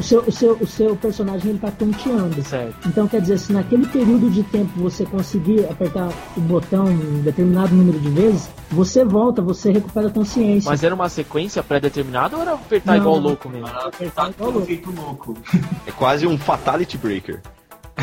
O 0.00 0.02
seu, 0.02 0.20
o, 0.20 0.32
seu, 0.32 0.52
o 0.54 0.66
seu 0.66 0.96
personagem 0.96 1.50
ele 1.50 1.58
tá 1.58 1.70
tonteando. 1.70 2.42
Certo. 2.42 2.88
Então 2.88 3.06
quer 3.06 3.20
dizer, 3.20 3.38
se 3.38 3.52
naquele 3.52 3.86
período 3.86 4.30
de 4.30 4.42
tempo 4.44 4.72
você 4.80 5.04
conseguir 5.04 5.66
apertar 5.66 6.08
o 6.34 6.40
botão 6.40 6.86
um 6.86 7.20
determinado 7.20 7.74
número 7.74 7.98
de 7.98 8.08
vezes, 8.08 8.48
você 8.70 9.04
volta, 9.04 9.42
você 9.42 9.70
recupera 9.70 10.08
a 10.08 10.10
consciência. 10.10 10.70
Mas 10.70 10.82
era 10.82 10.94
uma 10.94 11.10
sequência 11.10 11.62
pré-determinada 11.62 12.34
ou 12.34 12.40
era 12.42 12.54
apertar 12.54 12.92
Não, 12.92 12.98
igual 12.98 13.16
não. 13.16 13.22
louco 13.24 13.48
mesmo? 13.50 13.68
Para 13.68 13.88
apertar 13.88 14.32
tudo 14.32 14.62
feito 14.62 14.90
louco. 14.90 15.36
É 15.86 15.92
quase 15.92 16.26
um 16.26 16.38
Fatality 16.38 16.96
Breaker. 16.96 17.40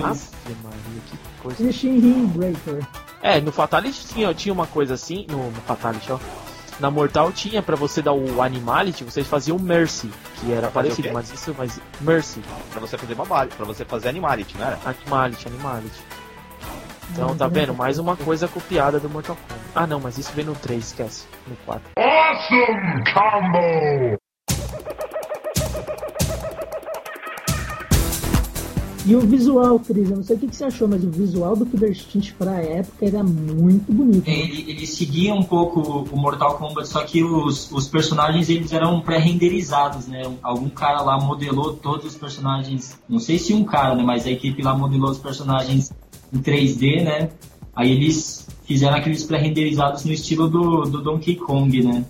Nossa, 0.00 0.30
Maria, 0.62 1.02
que 1.06 1.16
coisa. 1.42 2.28
Breaker. 2.34 2.86
É, 3.22 3.40
no 3.40 3.52
Fatality 3.52 4.06
tinha, 4.06 4.34
tinha 4.34 4.52
uma 4.52 4.66
coisa 4.66 4.94
assim, 4.94 5.26
no, 5.30 5.46
no 5.46 5.60
Fatality, 5.62 6.12
ó. 6.12 6.18
Na 6.82 6.90
Mortal 6.90 7.30
tinha 7.30 7.62
pra 7.62 7.76
você 7.76 8.02
dar 8.02 8.12
o 8.12 8.42
Animality, 8.42 9.04
vocês 9.04 9.24
faziam 9.28 9.56
Mercy, 9.56 10.10
que 10.40 10.52
era 10.52 10.66
parecido, 10.66 11.12
mas 11.12 11.32
isso, 11.32 11.54
mas 11.56 11.80
Mercy, 12.00 12.42
Pra 12.72 12.80
você 12.80 12.98
fazer 12.98 13.14
babali, 13.14 13.50
pra 13.56 13.64
você 13.64 13.84
fazer 13.84 14.08
Animality, 14.08 14.58
não 14.58 14.66
era? 14.66 14.80
Animality, 14.84 15.46
Animality. 15.46 16.00
Então, 17.12 17.28
Não, 17.28 17.36
tá 17.36 17.46
vendo? 17.46 17.68
não. 17.68 17.74
Mais 17.76 18.00
uma 18.00 18.16
coisa 18.16 18.48
copiada 18.48 18.98
do 18.98 19.08
Mortal 19.08 19.36
Kombat. 19.36 19.62
Ah, 19.76 19.86
não, 19.86 20.00
mas 20.00 20.18
isso 20.18 20.32
vem 20.32 20.44
no 20.44 20.56
3, 20.56 20.84
esquece. 20.84 21.24
No 21.46 21.54
4. 21.64 21.82
Awesome 21.96 23.04
Combo! 23.14 24.21
E 29.04 29.16
o 29.16 29.20
visual, 29.20 29.80
Cris, 29.80 30.10
eu 30.10 30.16
não 30.16 30.22
sei 30.22 30.36
o 30.36 30.38
que, 30.38 30.46
que 30.46 30.54
você 30.54 30.64
achou, 30.64 30.86
mas 30.86 31.02
o 31.02 31.10
visual 31.10 31.56
do 31.56 31.66
Killer 31.66 31.90
Instinct 31.90 32.34
pra 32.34 32.62
época 32.62 33.04
era 33.04 33.22
muito 33.22 33.92
bonito. 33.92 34.28
Ele, 34.28 34.64
ele 34.70 34.86
seguia 34.86 35.34
um 35.34 35.42
pouco 35.42 36.06
o 36.08 36.16
Mortal 36.16 36.56
Kombat, 36.56 36.86
só 36.86 37.02
que 37.02 37.24
os, 37.24 37.70
os 37.72 37.88
personagens 37.88 38.48
eles 38.48 38.72
eram 38.72 39.00
pré-renderizados, 39.00 40.06
né? 40.06 40.22
Algum 40.40 40.68
cara 40.68 41.02
lá 41.02 41.18
modelou 41.18 41.72
todos 41.74 42.06
os 42.06 42.16
personagens, 42.16 42.96
não 43.08 43.18
sei 43.18 43.38
se 43.38 43.52
um 43.52 43.64
cara, 43.64 43.96
né? 43.96 44.04
Mas 44.04 44.24
a 44.24 44.30
equipe 44.30 44.62
lá 44.62 44.76
modelou 44.76 45.10
os 45.10 45.18
personagens 45.18 45.92
em 46.32 46.38
3D, 46.38 47.02
né? 47.02 47.30
Aí 47.74 47.90
eles 47.90 48.46
fizeram 48.64 48.96
aqueles 48.96 49.24
pré-renderizados 49.24 50.04
no 50.04 50.12
estilo 50.12 50.48
do, 50.48 50.82
do 50.82 51.02
Donkey 51.02 51.34
Kong, 51.34 51.82
né? 51.82 52.04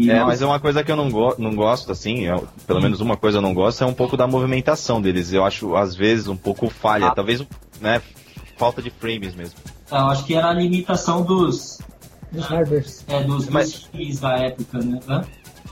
E 0.00 0.10
É, 0.10 0.22
mas 0.22 0.40
é 0.40 0.46
uma 0.46 0.60
coisa 0.60 0.84
que 0.84 0.92
eu 0.92 0.96
não, 0.96 1.10
go 1.10 1.34
não 1.38 1.56
gosto, 1.56 1.90
assim, 1.90 2.20
eu- 2.20 2.46
pelo 2.68 2.80
menos 2.80 3.00
uma 3.00 3.16
coisa 3.16 3.38
eu 3.38 3.42
não 3.42 3.52
gosto, 3.52 3.82
é 3.82 3.86
um 3.86 3.92
pouco 3.92 4.16
da 4.16 4.28
movimentação 4.28 5.02
deles. 5.02 5.32
Eu 5.32 5.44
acho, 5.44 5.74
às 5.74 5.96
vezes, 5.96 6.28
um 6.28 6.36
pouco 6.36 6.70
falha. 6.70 7.08
Ah. 7.08 7.14
Talvez, 7.14 7.44
né, 7.80 8.00
falta 8.56 8.80
de 8.80 8.90
frames 8.90 9.34
mesmo. 9.34 9.58
eu 9.90 9.96
acho 10.06 10.24
que 10.24 10.34
era 10.34 10.50
a 10.50 10.52
limitação 10.54 11.22
dos, 11.24 11.78
Dos 12.30 12.44
hardwares. 12.46 13.04
é, 13.08 13.24
dos, 13.24 13.48
Mas- 13.48 13.88
dos 13.92 14.20
da 14.20 14.36
época, 14.38 14.78
né? 14.78 15.00
Hã? 15.08 15.24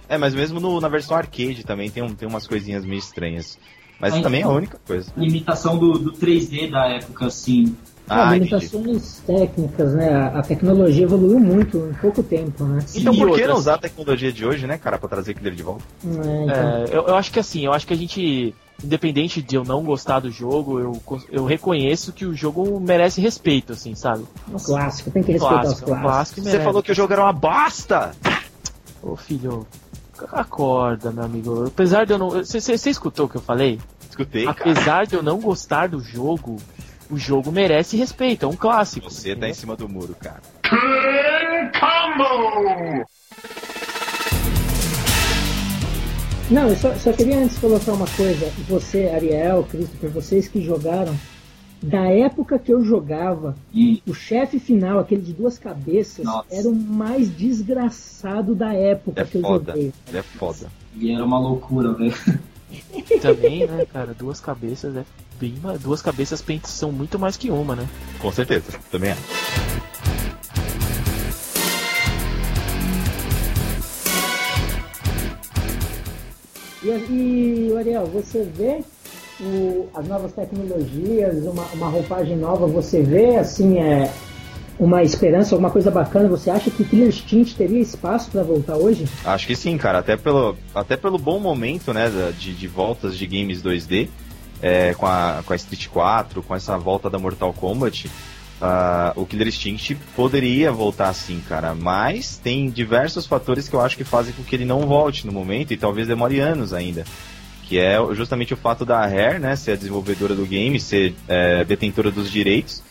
É, 0.08 0.18
mas 0.18 0.34
mesmo 0.34 0.58
no- 0.58 0.80
na 0.80 0.88
versão 0.88 1.16
arcade 1.16 1.62
também 1.64 1.88
tem, 1.88 2.02
um, 2.02 2.12
tem 2.14 2.26
umas 2.28 2.46
coisinhas 2.48 2.84
meio 2.84 2.98
estranhas. 2.98 3.56
Mas 4.00 4.12
Ah, 4.14 4.22
também 4.22 4.40
é 4.40 4.42
a 4.42 4.46
então. 4.46 4.56
única 4.56 4.78
coisa. 4.86 5.10
limitação 5.16 5.78
do, 5.78 5.98
do 5.98 6.12
3D 6.12 6.68
da 6.70 6.86
época, 6.88 7.26
assim. 7.26 7.76
Ah, 8.08 8.30
Ah, 8.30 8.36
entendi. 8.36 8.50
limitações 8.54 9.20
técnicas, 9.26 9.94
né? 9.94 10.30
A, 10.34 10.42
tecnologia 10.42 11.04
evoluiu 11.04 11.38
muito 11.40 11.76
em 11.78 11.94
pouco 11.94 12.22
tempo, 12.22 12.64
né? 12.64 12.84
Então 12.94 13.12
E 13.12 13.16
por 13.16 13.24
que 13.26 13.30
outras? 13.32 13.48
não 13.48 13.56
usar 13.56 13.74
a 13.74 13.78
tecnologia 13.78 14.32
de 14.32 14.44
hoje, 14.46 14.66
né, 14.66 14.78
cara, 14.78 14.96
pra 14.98 15.08
trazer 15.08 15.32
aquele 15.32 15.54
de 15.56 15.62
volta? 15.62 15.82
É, 16.04 16.08
então, 16.08 16.54
É, 16.54 16.84
eu, 16.92 17.08
eu 17.08 17.14
acho 17.16 17.32
que 17.32 17.40
assim, 17.40 17.64
eu 17.64 17.72
acho 17.72 17.86
que 17.86 17.92
a 17.92 17.96
gente, 17.96 18.54
independente 18.82 19.42
de 19.42 19.56
eu 19.56 19.64
não 19.64 19.82
gostar 19.82 20.20
do 20.20 20.30
jogo, 20.30 20.78
eu, 20.78 21.02
eu 21.30 21.44
reconheço 21.44 22.12
que 22.12 22.24
o 22.24 22.32
jogo 22.34 22.78
merece 22.78 23.20
respeito, 23.20 23.72
assim, 23.72 23.94
sabe? 23.96 24.24
é 24.52 24.54
um 24.54 24.58
clássico, 24.58 25.10
tem 25.10 25.22
que 25.24 25.32
respeitar 25.32 25.62
os 25.62 25.80
Clássico, 25.80 25.90
é 25.90 25.94
um 25.94 26.00
clássicos. 26.00 26.12
clássico 26.12 26.40
e 26.40 26.42
Você 26.52 26.60
falou 26.60 26.82
que 26.82 26.92
o 26.92 26.94
jogo 26.94 27.12
era 27.12 27.22
uma 27.22 27.32
bosta! 27.32 28.12
Ô 29.02 29.16
filho, 29.16 29.66
acorda, 30.32 31.10
meu 31.10 31.24
amigo. 31.24 31.64
Apesar 31.66 32.04
de 32.06 32.12
eu 32.12 32.18
não. 32.18 32.30
Você 32.30 32.60
você 32.60 32.90
escutou 32.90 33.26
o 33.26 33.28
que 33.28 33.36
eu 33.36 33.40
falei? 33.42 33.78
Escutei, 34.08 34.44
cara. 34.44 34.56
Apesar 34.60 35.06
de 35.06 35.14
eu 35.14 35.22
não 35.22 35.38
gostar 35.38 35.88
do 35.88 36.00
jogo, 36.00 36.56
o 37.10 37.16
jogo 37.18 37.50
merece 37.52 37.96
respeito, 37.96 38.44
é 38.44 38.48
um 38.48 38.56
clássico. 38.56 39.10
Você 39.10 39.28
tá 39.28 39.30
entendeu? 39.32 39.48
em 39.50 39.54
cima 39.54 39.76
do 39.76 39.88
muro, 39.88 40.14
cara. 40.20 40.40
King 40.62 41.78
Combo! 41.78 43.06
Não, 46.50 46.68
eu 46.68 46.76
só, 46.76 46.94
só 46.94 47.12
queria 47.12 47.38
antes 47.40 47.58
colocar 47.58 47.92
uma 47.92 48.06
coisa. 48.16 48.46
Você, 48.68 49.08
Ariel, 49.08 49.64
Christopher, 49.64 50.10
vocês 50.10 50.46
que 50.46 50.60
jogaram, 50.62 51.14
da 51.82 52.04
época 52.08 52.58
que 52.58 52.72
eu 52.72 52.84
jogava, 52.84 53.56
E 53.74 54.00
o 54.06 54.14
chefe 54.14 54.58
final, 54.60 54.98
aquele 55.00 55.22
de 55.22 55.32
duas 55.32 55.58
cabeças, 55.58 56.24
Nossa. 56.24 56.46
era 56.50 56.68
o 56.68 56.74
mais 56.74 57.34
desgraçado 57.36 58.54
da 58.54 58.72
época 58.72 59.22
É 59.22 59.24
que 59.24 59.38
eu 59.38 59.42
foda. 59.42 59.72
joguei. 59.72 59.92
Ele 60.08 60.18
é 60.18 60.22
foda. 60.22 60.66
e 60.94 61.12
era 61.12 61.24
uma 61.24 61.38
loucura, 61.38 61.92
velho. 61.94 62.14
Também, 63.22 63.66
né, 63.66 63.86
cara, 63.92 64.14
duas 64.14 64.40
cabeças 64.40 64.96
é 64.96 65.04
bem. 65.38 65.54
Duas 65.80 66.02
cabeças 66.02 66.42
são 66.64 66.90
muito 66.92 67.18
mais 67.18 67.36
que 67.36 67.50
uma, 67.50 67.76
né? 67.76 67.88
Com 68.18 68.32
certeza. 68.32 68.64
Também 68.90 69.12
acho. 69.12 69.22
E, 76.82 76.88
e 77.70 77.76
Ariel, 77.76 78.06
você 78.06 78.44
vê 78.44 78.80
o- 79.40 79.88
as 79.94 80.06
novas 80.06 80.32
tecnologias, 80.32 81.44
uma, 81.44 81.64
uma 81.74 81.88
roupagem 81.88 82.36
nova, 82.36 82.66
você 82.66 83.02
vê 83.02 83.36
assim 83.36 83.78
é 83.78 84.10
uma 84.78 85.02
esperança, 85.02 85.54
alguma 85.54 85.70
coisa 85.70 85.90
bacana? 85.90 86.28
Você 86.28 86.50
acha 86.50 86.70
que 86.70 86.84
Killer 86.84 87.08
Instinct 87.08 87.54
teria 87.54 87.80
espaço 87.80 88.30
para 88.30 88.42
voltar 88.42 88.76
hoje? 88.76 89.06
Acho 89.24 89.46
que 89.46 89.56
sim, 89.56 89.76
cara. 89.76 89.98
Até 89.98 90.16
pelo, 90.16 90.56
até 90.74 90.96
pelo 90.96 91.18
bom 91.18 91.38
momento, 91.38 91.92
né, 91.92 92.10
de, 92.38 92.54
de 92.54 92.68
voltas 92.68 93.16
de 93.16 93.26
games 93.26 93.62
2D, 93.62 94.08
é, 94.62 94.94
com, 94.94 95.06
a, 95.06 95.42
com 95.44 95.52
a 95.52 95.56
Street 95.56 95.88
4, 95.88 96.42
com 96.42 96.54
essa 96.54 96.76
volta 96.76 97.08
da 97.10 97.18
Mortal 97.18 97.52
Kombat, 97.52 98.10
ah, 98.60 99.12
o 99.16 99.26
Killer 99.26 99.48
Instinct 99.48 99.96
poderia 100.14 100.72
voltar 100.72 101.12
sim, 101.12 101.42
cara. 101.48 101.74
Mas 101.74 102.38
tem 102.38 102.70
diversos 102.70 103.26
fatores 103.26 103.68
que 103.68 103.74
eu 103.74 103.80
acho 103.80 103.96
que 103.96 104.04
fazem 104.04 104.32
com 104.32 104.42
que 104.42 104.54
ele 104.54 104.64
não 104.64 104.86
volte 104.86 105.26
no 105.26 105.32
momento 105.32 105.72
e 105.72 105.76
talvez 105.76 106.06
demore 106.06 106.40
anos 106.40 106.72
ainda. 106.72 107.04
Que 107.64 107.78
é 107.78 107.98
justamente 108.14 108.54
o 108.54 108.56
fato 108.56 108.84
da 108.84 109.04
Rare, 109.04 109.38
né, 109.38 109.56
ser 109.56 109.72
a 109.72 109.76
desenvolvedora 109.76 110.34
do 110.34 110.46
game, 110.46 110.78
ser 110.78 111.14
é, 111.28 111.64
detentora 111.64 112.10
dos 112.10 112.30
direitos. 112.30 112.82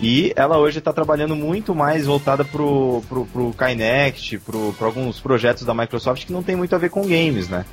E 0.00 0.32
ela 0.34 0.58
hoje 0.58 0.78
está 0.78 0.92
trabalhando 0.92 1.36
muito 1.36 1.74
mais 1.74 2.06
voltada 2.06 2.44
pro, 2.44 3.02
pro, 3.08 3.26
pro 3.26 3.54
Kinect, 3.54 4.38
pro, 4.38 4.72
pro 4.72 4.86
alguns 4.86 5.20
projetos 5.20 5.64
da 5.64 5.72
Microsoft 5.72 6.26
que 6.26 6.32
não 6.32 6.42
tem 6.42 6.56
muito 6.56 6.74
a 6.74 6.78
ver 6.78 6.90
com 6.90 7.02
games, 7.02 7.48
né? 7.48 7.64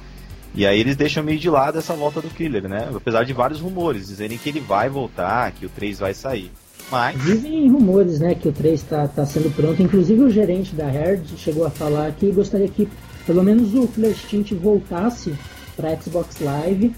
E 0.54 0.66
aí 0.66 0.80
eles 0.80 0.96
deixam 0.96 1.24
meio 1.24 1.40
de 1.40 1.50
lado 1.50 1.80
essa 1.80 1.94
volta 1.94 2.22
do 2.22 2.30
Killer, 2.30 2.68
né? 2.68 2.90
Apesar 2.94 3.24
de 3.24 3.34
vários 3.34 3.60
rumores 3.60 4.08
dizerem 4.08 4.38
que 4.38 4.50
ele 4.50 4.60
vai 4.60 4.90
voltar, 4.90 5.52
que 5.52 5.66
o 5.66 5.70
3 5.70 6.00
vai 6.00 6.14
sair. 6.14 6.52
Mas, 6.92 7.22
Dizem 7.24 7.70
rumores, 7.70 8.20
né, 8.20 8.36
que 8.36 8.50
o 8.50 8.52
3 8.52 8.82
está 8.82 9.08
tá 9.08 9.26
sendo 9.26 9.50
pronto. 9.56 9.82
Inclusive 9.82 10.22
o 10.24 10.30
gerente 10.30 10.76
da 10.76 10.94
Herd 10.94 11.38
chegou 11.38 11.66
a 11.66 11.70
falar 11.70 12.12
que 12.12 12.30
gostaria 12.32 12.68
que 12.68 12.88
pelo 13.26 13.44
menos 13.44 13.74
o 13.74 13.88
Killer 13.88 14.12
Instinct 14.12 14.54
voltasse 14.56 15.34
para 15.76 15.96
Xbox 16.00 16.40
Live, 16.42 16.94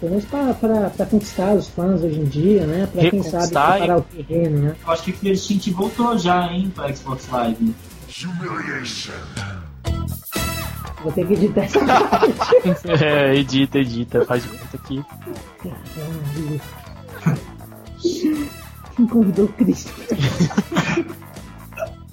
pelo 0.00 0.10
menos 0.12 0.24
para 0.26 1.06
conquistar 1.06 1.54
os 1.54 1.68
fãs 1.68 2.02
hoje 2.02 2.20
em 2.20 2.24
dia, 2.24 2.66
né? 2.66 2.88
Para 2.92 3.10
quem 3.10 3.22
sabe 3.22 3.44
e- 3.44 3.48
preparar 3.48 3.98
o 3.98 4.02
terreno, 4.02 4.58
né? 4.58 4.76
Eu 4.86 4.92
acho 4.92 5.02
que 5.02 5.10
o 5.10 5.14
Killer 5.14 5.34
Instinct 5.34 5.70
voltou 5.72 6.18
já, 6.18 6.46
hein, 6.52 6.72
pra 6.74 6.92
Xbox 6.94 7.28
Live. 7.30 7.74
Humiliation. 8.24 9.12
Vou 11.02 11.12
ter 11.12 11.26
que 11.26 11.32
editar 11.34 11.62
essa 11.62 11.78
parte. 11.84 12.34
é, 13.04 13.34
edita, 13.36 13.78
edita, 13.78 14.24
faz 14.24 14.44
conta 14.46 14.76
aqui. 14.76 15.04
Caralho. 15.62 16.60
Quem 18.96 19.06
convidou 19.06 19.44
o 19.44 19.48
Cristo? 19.48 19.92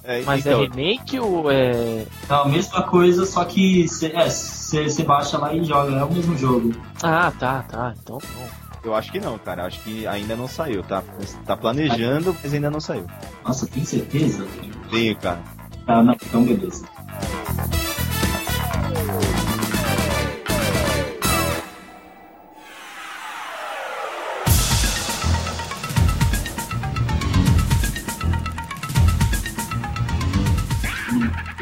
é, 0.03 0.21
Mas 0.23 0.45
então, 0.45 0.61
é 0.61 0.65
remake 0.65 1.19
ou 1.19 1.49
é. 1.49 2.05
Não, 2.29 2.43
a 2.43 2.47
mesma 2.49 2.83
coisa, 2.83 3.25
só 3.25 3.45
que 3.45 3.87
você 3.87 4.07
é, 4.07 5.03
baixa 5.03 5.37
lá 5.37 5.53
e 5.53 5.63
joga, 5.63 5.95
é 5.95 6.03
o 6.03 6.11
mesmo 6.11 6.37
jogo. 6.37 6.73
Ah, 7.01 7.31
tá, 7.39 7.63
tá. 7.63 7.93
Então 8.01 8.17
não. 8.17 8.49
eu 8.83 8.95
acho 8.95 9.11
que 9.11 9.19
não, 9.19 9.37
cara. 9.37 9.65
Acho 9.65 9.79
que 9.81 10.05
ainda 10.05 10.35
não 10.35 10.47
saiu, 10.47 10.83
tá? 10.83 11.01
Tá 11.45 11.55
planejando, 11.55 12.35
mas 12.43 12.53
ainda 12.53 12.69
não 12.69 12.81
saiu. 12.81 13.05
Nossa, 13.45 13.65
tem 13.65 13.85
certeza? 13.85 14.45
Tenho, 14.91 15.15
cara. 15.17 15.41
Tá, 15.85 16.03
não, 16.03 16.13
então 16.13 16.43
beleza. 16.43 16.85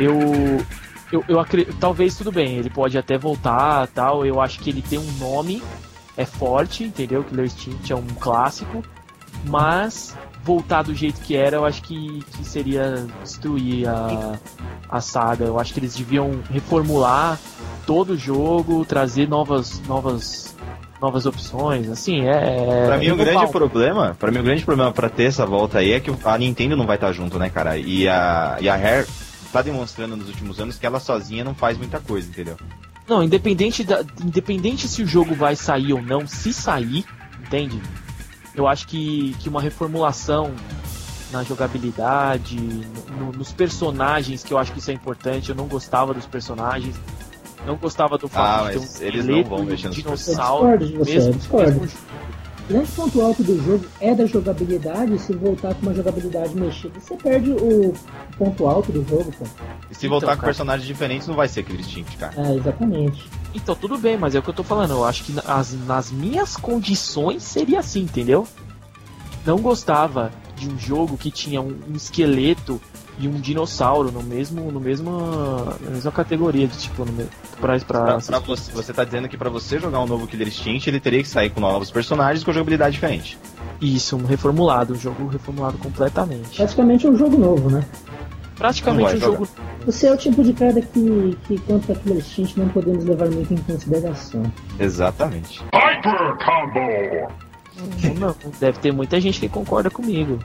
Eu. 0.01 0.65
Eu, 1.11 1.23
eu 1.27 1.39
acredito. 1.39 1.75
Talvez 1.77 2.15
tudo 2.15 2.31
bem, 2.31 2.55
ele 2.55 2.69
pode 2.69 2.97
até 2.97 3.17
voltar 3.17 3.87
tal. 3.87 4.25
Eu 4.25 4.41
acho 4.41 4.59
que 4.59 4.69
ele 4.69 4.81
tem 4.81 4.97
um 4.97 5.11
nome, 5.19 5.61
é 6.17 6.25
forte, 6.25 6.85
entendeu? 6.85 7.23
Killer 7.23 7.45
Instinct 7.45 7.91
é 7.91 7.95
um 7.95 8.07
clássico. 8.19 8.83
Mas 9.45 10.15
voltar 10.43 10.83
do 10.83 10.93
jeito 10.93 11.21
que 11.21 11.35
era, 11.35 11.57
eu 11.57 11.65
acho 11.65 11.81
que, 11.83 12.23
que 12.33 12.45
seria 12.45 13.05
destruir 13.21 13.87
a, 13.87 14.39
a 14.89 15.01
saga. 15.01 15.45
Eu 15.45 15.59
acho 15.59 15.73
que 15.73 15.79
eles 15.79 15.95
deviam 15.95 16.39
reformular 16.49 17.39
todo 17.85 18.11
o 18.11 18.17
jogo, 18.17 18.85
trazer 18.85 19.27
novas, 19.27 19.81
novas, 19.87 20.55
novas 21.01 21.25
opções. 21.25 21.89
Assim, 21.89 22.21
é. 22.27 22.85
Pra 22.85 22.97
mim, 22.97 23.09
o 23.09 23.21
é 23.21 23.25
grande 23.25 23.51
problema, 23.51 24.15
para 24.19 24.31
mim, 24.31 24.39
o 24.39 24.43
grande 24.43 24.63
problema 24.63 24.91
pra 24.91 25.09
ter 25.09 25.25
essa 25.25 25.45
volta 25.45 25.79
aí 25.79 25.91
é 25.91 25.99
que 25.99 26.11
a 26.23 26.37
Nintendo 26.37 26.75
não 26.75 26.87
vai 26.87 26.95
estar 26.95 27.11
junto, 27.11 27.37
né, 27.37 27.49
cara? 27.49 27.77
E 27.77 28.07
a, 28.07 28.57
e 28.59 28.69
a 28.69 28.75
Rare 28.75 29.07
tá 29.51 29.61
demonstrando 29.61 30.15
nos 30.15 30.27
últimos 30.29 30.59
anos 30.59 30.77
que 30.77 30.85
ela 30.85 30.99
sozinha 30.99 31.43
não 31.43 31.53
faz 31.53 31.77
muita 31.77 31.99
coisa, 31.99 32.27
entendeu? 32.29 32.57
Não, 33.07 33.21
independente, 33.23 33.83
da, 33.83 34.01
independente 34.23 34.87
se 34.87 35.01
o 35.03 35.07
jogo 35.07 35.35
vai 35.35 35.55
sair 35.55 35.93
ou 35.93 36.01
não, 36.01 36.25
se 36.27 36.53
sair, 36.53 37.03
entende? 37.41 37.81
Eu 38.55 38.67
acho 38.67 38.87
que, 38.87 39.35
que 39.39 39.49
uma 39.49 39.61
reformulação 39.61 40.51
na 41.31 41.43
jogabilidade, 41.43 42.57
no- 43.17 43.31
nos 43.31 43.51
personagens, 43.51 44.43
que 44.43 44.53
eu 44.53 44.57
acho 44.57 44.71
que 44.71 44.79
isso 44.79 44.91
é 44.91 44.93
importante. 44.93 45.49
Eu 45.49 45.55
não 45.55 45.67
gostava 45.67 46.13
dos 46.13 46.25
personagens, 46.25 46.95
não 47.65 47.75
gostava 47.77 48.17
do 48.17 48.27
fato 48.27 48.65
Ah, 48.67 48.71
de 48.71 48.79
ter 48.79 48.79
um 48.79 49.07
eles 49.07 49.25
não 49.25 49.43
vão 49.43 49.63
mexer 49.63 49.87
nos 49.87 49.95
dinossauro. 49.95 50.71
Eu 50.73 50.77
discordo 50.79 50.85
de 50.87 50.97
você, 50.97 51.11
eu 51.11 51.15
mesmo, 51.15 51.33
discordo. 51.35 51.71
mesmo 51.81 51.97
grande 52.71 52.91
ponto 52.91 53.21
alto 53.21 53.43
do 53.43 53.63
jogo 53.63 53.85
é 53.99 54.13
da 54.15 54.25
jogabilidade. 54.25 55.17
Se 55.19 55.33
voltar 55.33 55.73
com 55.75 55.81
uma 55.83 55.93
jogabilidade 55.93 56.55
mexida, 56.55 56.99
você 56.99 57.15
perde 57.15 57.51
o 57.51 57.93
ponto 58.37 58.65
alto 58.67 58.91
do 58.91 59.03
jogo, 59.07 59.31
pô. 59.37 59.45
E 59.89 59.95
se 59.95 60.05
Então, 60.05 60.09
voltar 60.11 60.27
com 60.31 60.35
cara. 60.37 60.45
personagens 60.45 60.87
diferentes, 60.87 61.27
não 61.27 61.35
vai 61.35 61.47
ser 61.47 61.63
Killer 61.63 61.81
Instinct, 61.81 62.17
cara. 62.17 62.33
É, 62.37 62.55
exatamente. 62.55 63.29
Então, 63.53 63.75
tudo 63.75 63.97
bem, 63.97 64.17
mas 64.17 64.33
é 64.35 64.39
o 64.39 64.41
que 64.43 64.49
eu 64.49 64.53
tô 64.53 64.63
falando. 64.63 64.91
Eu 64.91 65.03
acho 65.05 65.23
que 65.23 65.33
nas, 65.33 65.73
nas 65.85 66.11
minhas 66.11 66.55
condições 66.55 67.43
seria 67.43 67.79
assim, 67.79 68.01
entendeu? 68.01 68.47
Não 69.45 69.57
gostava 69.59 70.31
de 70.55 70.67
um 70.69 70.77
jogo 70.77 71.17
que 71.17 71.31
tinha 71.31 71.59
um, 71.61 71.75
um 71.89 71.95
esqueleto 71.95 72.79
e 73.19 73.27
um 73.27 73.33
dinossauro 73.39 74.11
no 74.11 74.21
mesmo, 74.23 74.71
no 74.71 74.79
mesmo, 74.79 75.11
na 75.81 75.89
mesma 75.91 76.11
categoria, 76.11 76.67
de, 76.67 76.77
tipo, 76.77 77.03
no, 77.03 77.11
me- 77.11 77.27
pra, 77.61 77.79
pra, 77.79 78.19
Pra, 78.19 78.39
você, 78.39 78.71
você 78.71 78.91
tá 78.91 79.03
dizendo 79.03 79.29
que 79.29 79.37
pra 79.37 79.49
você 79.49 79.79
jogar 79.79 79.99
um 79.99 80.07
novo 80.07 80.27
Killer 80.27 80.47
Instinct, 80.47 80.89
ele 80.89 80.99
teria 80.99 81.21
que 81.21 81.29
sair 81.29 81.49
com 81.49 81.61
novos 81.61 81.91
personagens 81.91 82.43
com 82.43 82.51
jogabilidade 82.51 82.93
diferente. 82.93 83.37
Isso, 83.79 84.17
um 84.17 84.25
reformulado, 84.25 84.93
um 84.93 84.97
jogo 84.97 85.27
reformulado 85.27 85.77
completamente. 85.77 86.57
Praticamente 86.57 87.07
é 87.07 87.09
um 87.09 87.15
jogo 87.15 87.37
novo, 87.37 87.69
né? 87.69 87.85
Praticamente 88.55 89.15
Não 89.15 89.17
um 89.17 89.19
jogo. 89.19 89.47
Você 89.85 90.07
é 90.07 90.13
o 90.13 90.17
tipo 90.17 90.43
de 90.43 90.53
cara 90.53 90.81
que, 90.81 91.37
que 91.47 91.57
quanto 91.61 91.91
a 91.91 91.95
Killer 91.95 92.17
Instinct, 92.17 92.59
não 92.59 92.69
podemos 92.69 93.05
levar 93.05 93.29
muito 93.29 93.53
em 93.53 93.57
consideração. 93.57 94.43
Exatamente. 94.79 95.63
Hyper 95.73 96.37
Combo! 96.45 97.41
Não, 98.19 98.35
deve 98.59 98.79
ter 98.79 98.91
muita 98.91 99.19
gente 99.19 99.39
que 99.39 99.49
concorda 99.49 99.89
comigo. 99.89 100.39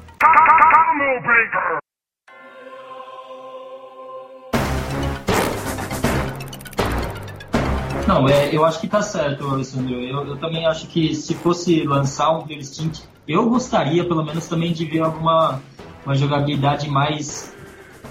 Não, 8.20 8.28
é, 8.28 8.54
eu 8.54 8.64
acho 8.64 8.80
que 8.80 8.88
tá 8.88 9.02
certo, 9.02 9.46
Alessandro. 9.48 9.94
Eu, 9.94 10.26
eu 10.26 10.36
também 10.36 10.66
acho 10.66 10.86
que 10.88 11.14
se 11.14 11.34
fosse 11.34 11.82
lançar 11.84 12.30
um 12.32 12.42
Killer 12.42 12.58
Instinct, 12.60 13.02
eu 13.26 13.48
gostaria 13.48 14.04
pelo 14.04 14.24
menos 14.24 14.46
também 14.46 14.72
de 14.72 14.84
ver 14.84 15.00
alguma 15.00 15.60
uma 16.04 16.14
jogabilidade 16.14 16.88
mais 16.88 17.52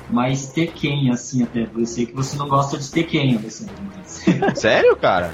mais 0.10 0.50
Tekken, 0.50 1.10
assim, 1.12 1.44
até. 1.44 1.68
Eu 1.76 1.86
sei 1.86 2.06
que 2.06 2.14
você 2.14 2.38
não 2.38 2.48
gosta 2.48 2.78
de 2.78 2.92
Tekken, 2.92 3.38
Alessandro, 3.38 3.74
mas... 3.98 4.24
Sério, 4.60 4.96
cara? 4.98 5.32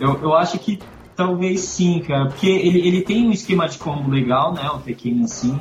Eu, 0.00 0.20
eu 0.22 0.34
acho 0.34 0.58
que 0.58 0.78
talvez 1.14 1.60
sim, 1.60 2.00
cara, 2.00 2.26
porque 2.26 2.48
ele, 2.48 2.86
ele 2.86 3.02
tem 3.02 3.26
um 3.28 3.30
esquema 3.32 3.68
de 3.68 3.78
combo 3.78 4.10
legal, 4.10 4.52
né, 4.54 4.68
o 4.74 4.78
Tekken 4.78 5.22
assim. 5.24 5.56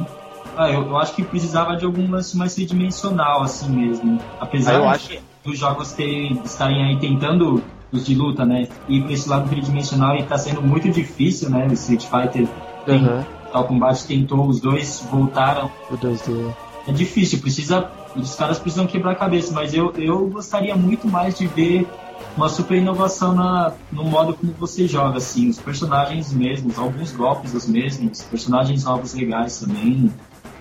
Ah, 0.56 0.72
eu, 0.72 0.88
eu 0.88 0.98
acho 0.98 1.14
que 1.14 1.24
precisava 1.24 1.76
de 1.76 1.86
algum 1.86 2.10
lance 2.10 2.36
mais 2.36 2.56
tridimensional, 2.56 3.44
assim 3.44 3.70
mesmo. 3.70 4.20
Apesar 4.40 4.72
Ah, 4.72 4.76
eu 4.78 4.82
de 4.82 4.88
acho- 4.88 5.18
dos 5.44 5.60
jogos 5.60 5.92
terem, 5.94 6.42
estarem 6.44 6.84
aí 6.84 6.98
tentando, 7.00 7.62
de 7.92 8.16
luta, 8.16 8.46
né, 8.46 8.68
ir 8.88 9.04
pra 9.04 9.14
esse 9.14 9.30
lado 9.30 9.50
tridimensional 9.50 10.16
e 10.16 10.24
tá 10.24 10.38
sendo 10.38 10.62
muito 10.62 10.90
difícil, 10.90 11.50
né, 11.50 11.68
o 11.70 11.74
Street 11.74 12.04
Fighter 12.04 12.48
tem, 12.86 13.06
Aham, 13.06 13.26
Tal 13.52 13.64
Combate 13.66 14.06
tentou, 14.06 14.48
os 14.48 14.60
dois 14.60 15.06
voltaram. 15.10 15.72
o 15.90 15.98
2D. 15.98 16.54
É 16.88 16.92
difícil, 16.92 17.40
precisa, 17.40 17.90
os 18.16 18.36
caras 18.36 18.60
precisam 18.60 18.88
quebrar 18.88 19.12
a 19.12 19.16
cabeça, 19.16 19.54
mas 19.54 19.74
eu, 19.74 19.94
eu 19.98 20.28
gostaria 20.28 20.76
muito 20.76 21.08
mais 21.08 21.38
de 21.38 21.48
ver 21.48 21.88
uma 22.36 22.50
super 22.50 22.78
inovação 22.78 23.34
na, 23.34 23.74
no 23.92 24.04
modo 24.04 24.34
como 24.34 24.54
você 24.54 24.88
joga, 24.88 25.18
assim, 25.18 25.50
os 25.50 25.60
personagens 25.60 26.32
mesmos, 26.32 26.78
alguns 26.78 27.12
golpes 27.12 27.54
os 27.54 27.68
mesmos, 27.68 28.22
personagens 28.22 28.84
novos 28.84 29.14
legais 29.14 29.60
também. 29.60 30.12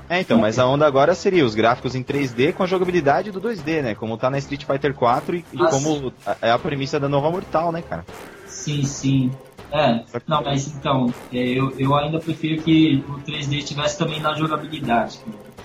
É, 0.08 0.20
então, 0.20 0.38
mas 0.38 0.58
a 0.58 0.66
onda 0.66 0.86
agora 0.86 1.14
seria 1.14 1.44
os 1.44 1.54
gráficos 1.54 1.94
em 1.94 2.02
3D 2.02 2.52
com 2.52 2.62
a 2.62 2.66
jogabilidade 2.66 3.30
do 3.32 3.40
2D, 3.40 3.82
né? 3.82 3.94
Como 3.94 4.16
tá 4.16 4.30
na 4.30 4.38
Street 4.38 4.64
Fighter 4.64 4.94
4 4.94 5.36
e, 5.36 5.44
e 5.52 5.60
Ah, 5.60 5.66
como 5.66 6.12
é 6.40 6.50
a 6.50 6.58
premissa 6.58 7.00
da 7.00 7.08
nova 7.08 7.30
Mortal, 7.30 7.72
né, 7.72 7.82
cara? 7.82 8.04
Sim, 8.46 8.84
sim. 8.84 9.32
É, 9.72 10.00
não, 10.28 10.44
mas 10.44 10.68
então, 10.68 11.12
é, 11.32 11.38
eu, 11.38 11.72
eu 11.76 11.94
ainda 11.96 12.20
prefiro 12.20 12.62
que 12.62 13.02
o 13.08 13.14
3D 13.28 13.58
estivesse 13.58 13.98
também 13.98 14.20
na 14.20 14.34
jogabilidade. 14.34 15.18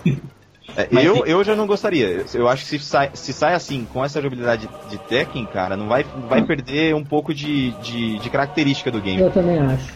É, 0.77 0.87
eu, 0.89 1.15
tem- 1.23 1.33
eu 1.33 1.43
já 1.43 1.53
não 1.53 1.67
gostaria. 1.67 2.23
Eu 2.33 2.47
acho 2.47 2.63
que 2.63 2.69
se 2.69 2.79
sai, 2.79 3.11
se 3.13 3.33
sai 3.33 3.53
assim, 3.53 3.85
com 3.91 4.05
essa 4.05 4.21
jogabilidade 4.21 4.69
de 4.89 4.97
Tekken, 4.99 5.45
cara, 5.45 5.75
não 5.75 5.89
vai, 5.89 6.05
vai 6.29 6.41
perder 6.43 6.95
um 6.95 7.03
pouco 7.03 7.33
de, 7.33 7.71
de, 7.81 8.17
de 8.19 8.29
característica 8.29 8.89
do 8.89 9.01
game. 9.01 9.21
Eu 9.21 9.29
também 9.31 9.59
acho. 9.59 9.91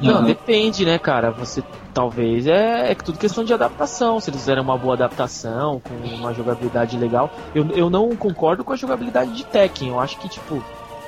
Não, 0.00 0.16
Aham. 0.16 0.24
depende, 0.24 0.84
né, 0.84 0.98
cara? 0.98 1.30
Você 1.30 1.62
talvez 1.92 2.46
é, 2.46 2.90
é 2.90 2.94
tudo 2.94 3.18
questão 3.18 3.44
de 3.44 3.54
adaptação. 3.54 4.20
Se 4.20 4.30
eles 4.30 4.40
fizerem 4.40 4.62
uma 4.62 4.76
boa 4.76 4.94
adaptação, 4.94 5.80
com 5.80 5.94
uma 6.14 6.34
jogabilidade 6.34 6.98
legal. 6.98 7.30
Eu, 7.54 7.70
eu 7.70 7.88
não 7.88 8.14
concordo 8.16 8.64
com 8.64 8.72
a 8.72 8.76
jogabilidade 8.76 9.32
de 9.32 9.44
Tekken. 9.44 9.88
Eu 9.88 10.00
acho 10.00 10.18
que, 10.18 10.28
tipo, 10.28 10.62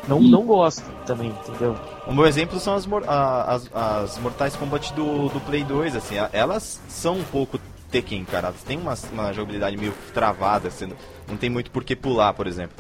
não, 0.09 0.21
não 0.21 0.43
gosto 0.43 0.85
também, 1.05 1.29
entendeu? 1.29 1.77
Um 2.07 2.15
bom 2.15 2.25
exemplo 2.25 2.61
são 2.61 2.75
as, 2.75 2.87
as, 2.87 3.71
as 3.75 4.19
Mortais 4.19 4.55
Kombat 4.55 4.93
do, 4.95 5.29
do 5.29 5.41
Play 5.41 5.65
2, 5.65 5.97
assim, 5.97 6.15
elas 6.33 6.81
são 6.89 7.17
um 7.17 7.25
pouco 7.25 7.59
Tekken, 7.91 8.25
cara. 8.25 8.49
Elas 8.49 8.63
têm 8.63 8.79
uma, 8.79 8.95
uma 9.13 9.33
jogabilidade 9.33 9.77
meio 9.77 9.93
travada, 10.15 10.69
assim, 10.69 10.89
não 11.29 11.37
tem 11.37 11.51
muito 11.51 11.71
por 11.71 11.83
que 11.83 11.97
pular, 11.97 12.33
por 12.33 12.47
exemplo. 12.47 12.77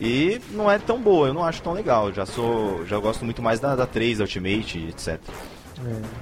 E 0.00 0.40
não 0.52 0.70
é 0.70 0.78
tão 0.78 1.00
boa, 1.00 1.28
eu 1.28 1.34
não 1.34 1.44
acho 1.44 1.62
tão 1.62 1.72
legal. 1.72 2.12
Já 2.12 2.26
sou. 2.26 2.84
Já 2.86 2.98
gosto 2.98 3.24
muito 3.24 3.42
mais 3.42 3.60
da, 3.60 3.74
da 3.74 3.86
3, 3.86 4.20
Ultimate, 4.20 4.78
etc. 4.88 5.18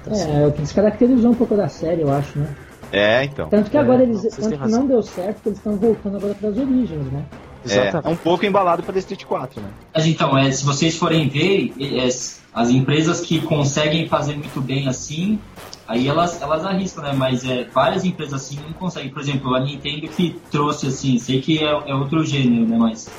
É, 0.07 0.47
o 0.47 0.51
que 0.51 0.61
descaracterizou 0.61 1.31
um 1.31 1.35
pouco 1.35 1.55
da 1.55 1.67
série, 1.67 2.01
eu 2.01 2.11
acho, 2.11 2.37
né? 2.39 2.55
É, 2.91 3.23
então. 3.23 3.49
Tanto 3.49 3.69
que 3.71 3.77
É, 3.77 3.79
agora 3.79 4.03
eles. 4.03 4.21
vocês 4.21 4.35
têm 4.35 4.43
Tanto 4.43 4.53
que 4.55 4.61
razão. 4.61 4.79
não 4.81 4.87
deu 4.87 5.01
certo, 5.01 5.41
que 5.41 5.49
eles 5.49 5.57
estão 5.57 5.75
voltando 5.75 6.17
agora 6.17 6.35
para 6.35 6.49
as 6.49 6.57
origens, 6.57 7.11
né? 7.11 7.25
É, 7.67 7.87
é 8.07 8.09
um 8.09 8.15
pouco 8.15 8.45
embalado 8.45 8.83
pra 8.83 8.93
The 8.93 8.99
Street 8.99 9.23
4, 9.25 9.59
né? 9.59 9.67
Mas 9.93 10.05
então, 10.05 10.37
é, 10.37 10.51
se 10.51 10.63
vocês 10.63 10.95
forem 10.97 11.27
ver, 11.27 11.73
é, 11.79 12.05
as 12.53 12.69
empresas 12.69 13.21
que 13.21 13.41
conseguem 13.41 14.07
fazer 14.07 14.35
muito 14.35 14.61
bem 14.61 14.87
assim, 14.87 15.39
aí 15.87 16.07
elas, 16.07 16.39
elas 16.41 16.63
arriscam, 16.63 17.03
né? 17.03 17.11
Mas 17.13 17.43
é, 17.43 17.63
várias 17.73 18.05
empresas 18.05 18.35
assim 18.43 18.59
não 18.63 18.71
conseguem. 18.73 19.09
Por 19.09 19.21
exemplo, 19.21 19.55
a 19.55 19.59
Nintendo 19.61 20.07
que 20.09 20.39
trouxe 20.51 20.87
assim, 20.87 21.17
sei 21.17 21.41
que 21.41 21.57
é, 21.63 21.71
é 21.89 21.95
outro 21.95 22.23
gênero, 22.23 22.67
né? 22.67 22.77
Mas 22.77 23.09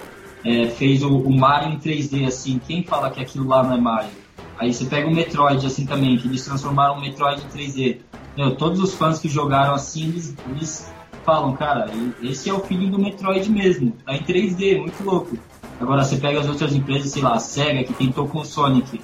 é, 0.46 0.68
fez 0.68 1.02
o, 1.02 1.08
o 1.16 1.36
Mario 1.36 1.72
em 1.72 1.78
3D 1.78 2.24
assim, 2.24 2.60
quem 2.64 2.84
fala 2.84 3.10
que 3.10 3.20
aquilo 3.20 3.48
lá 3.48 3.64
não 3.64 3.74
é 3.74 3.80
Mario? 3.80 4.10
Aí 4.56 4.72
você 4.72 4.84
pega 4.84 5.08
o 5.08 5.14
Metroid 5.14 5.66
assim 5.66 5.84
também, 5.84 6.16
que 6.16 6.28
eles 6.28 6.44
transformaram 6.44 6.94
o 6.94 7.00
Metroid 7.00 7.42
em 7.42 7.48
3D. 7.48 7.98
Meu, 8.36 8.54
todos 8.54 8.80
os 8.80 8.94
fãs 8.94 9.18
que 9.18 9.28
jogaram 9.28 9.74
assim, 9.74 10.04
eles, 10.04 10.34
eles 10.48 10.92
falam, 11.24 11.54
cara, 11.56 11.90
esse 12.22 12.48
é 12.48 12.54
o 12.54 12.60
feeling 12.60 12.90
do 12.90 12.98
Metroid 12.98 13.50
mesmo, 13.50 13.92
tá 14.04 14.14
em 14.14 14.22
3D, 14.22 14.78
muito 14.78 15.02
louco. 15.02 15.36
Agora 15.80 16.04
você 16.04 16.16
pega 16.16 16.40
as 16.40 16.48
outras 16.48 16.74
empresas, 16.74 17.10
sei 17.10 17.22
lá, 17.22 17.34
a 17.34 17.40
SEGA 17.40 17.82
que 17.82 17.92
tentou 17.92 18.28
com 18.28 18.38
o 18.38 18.44
Sonic, 18.44 19.00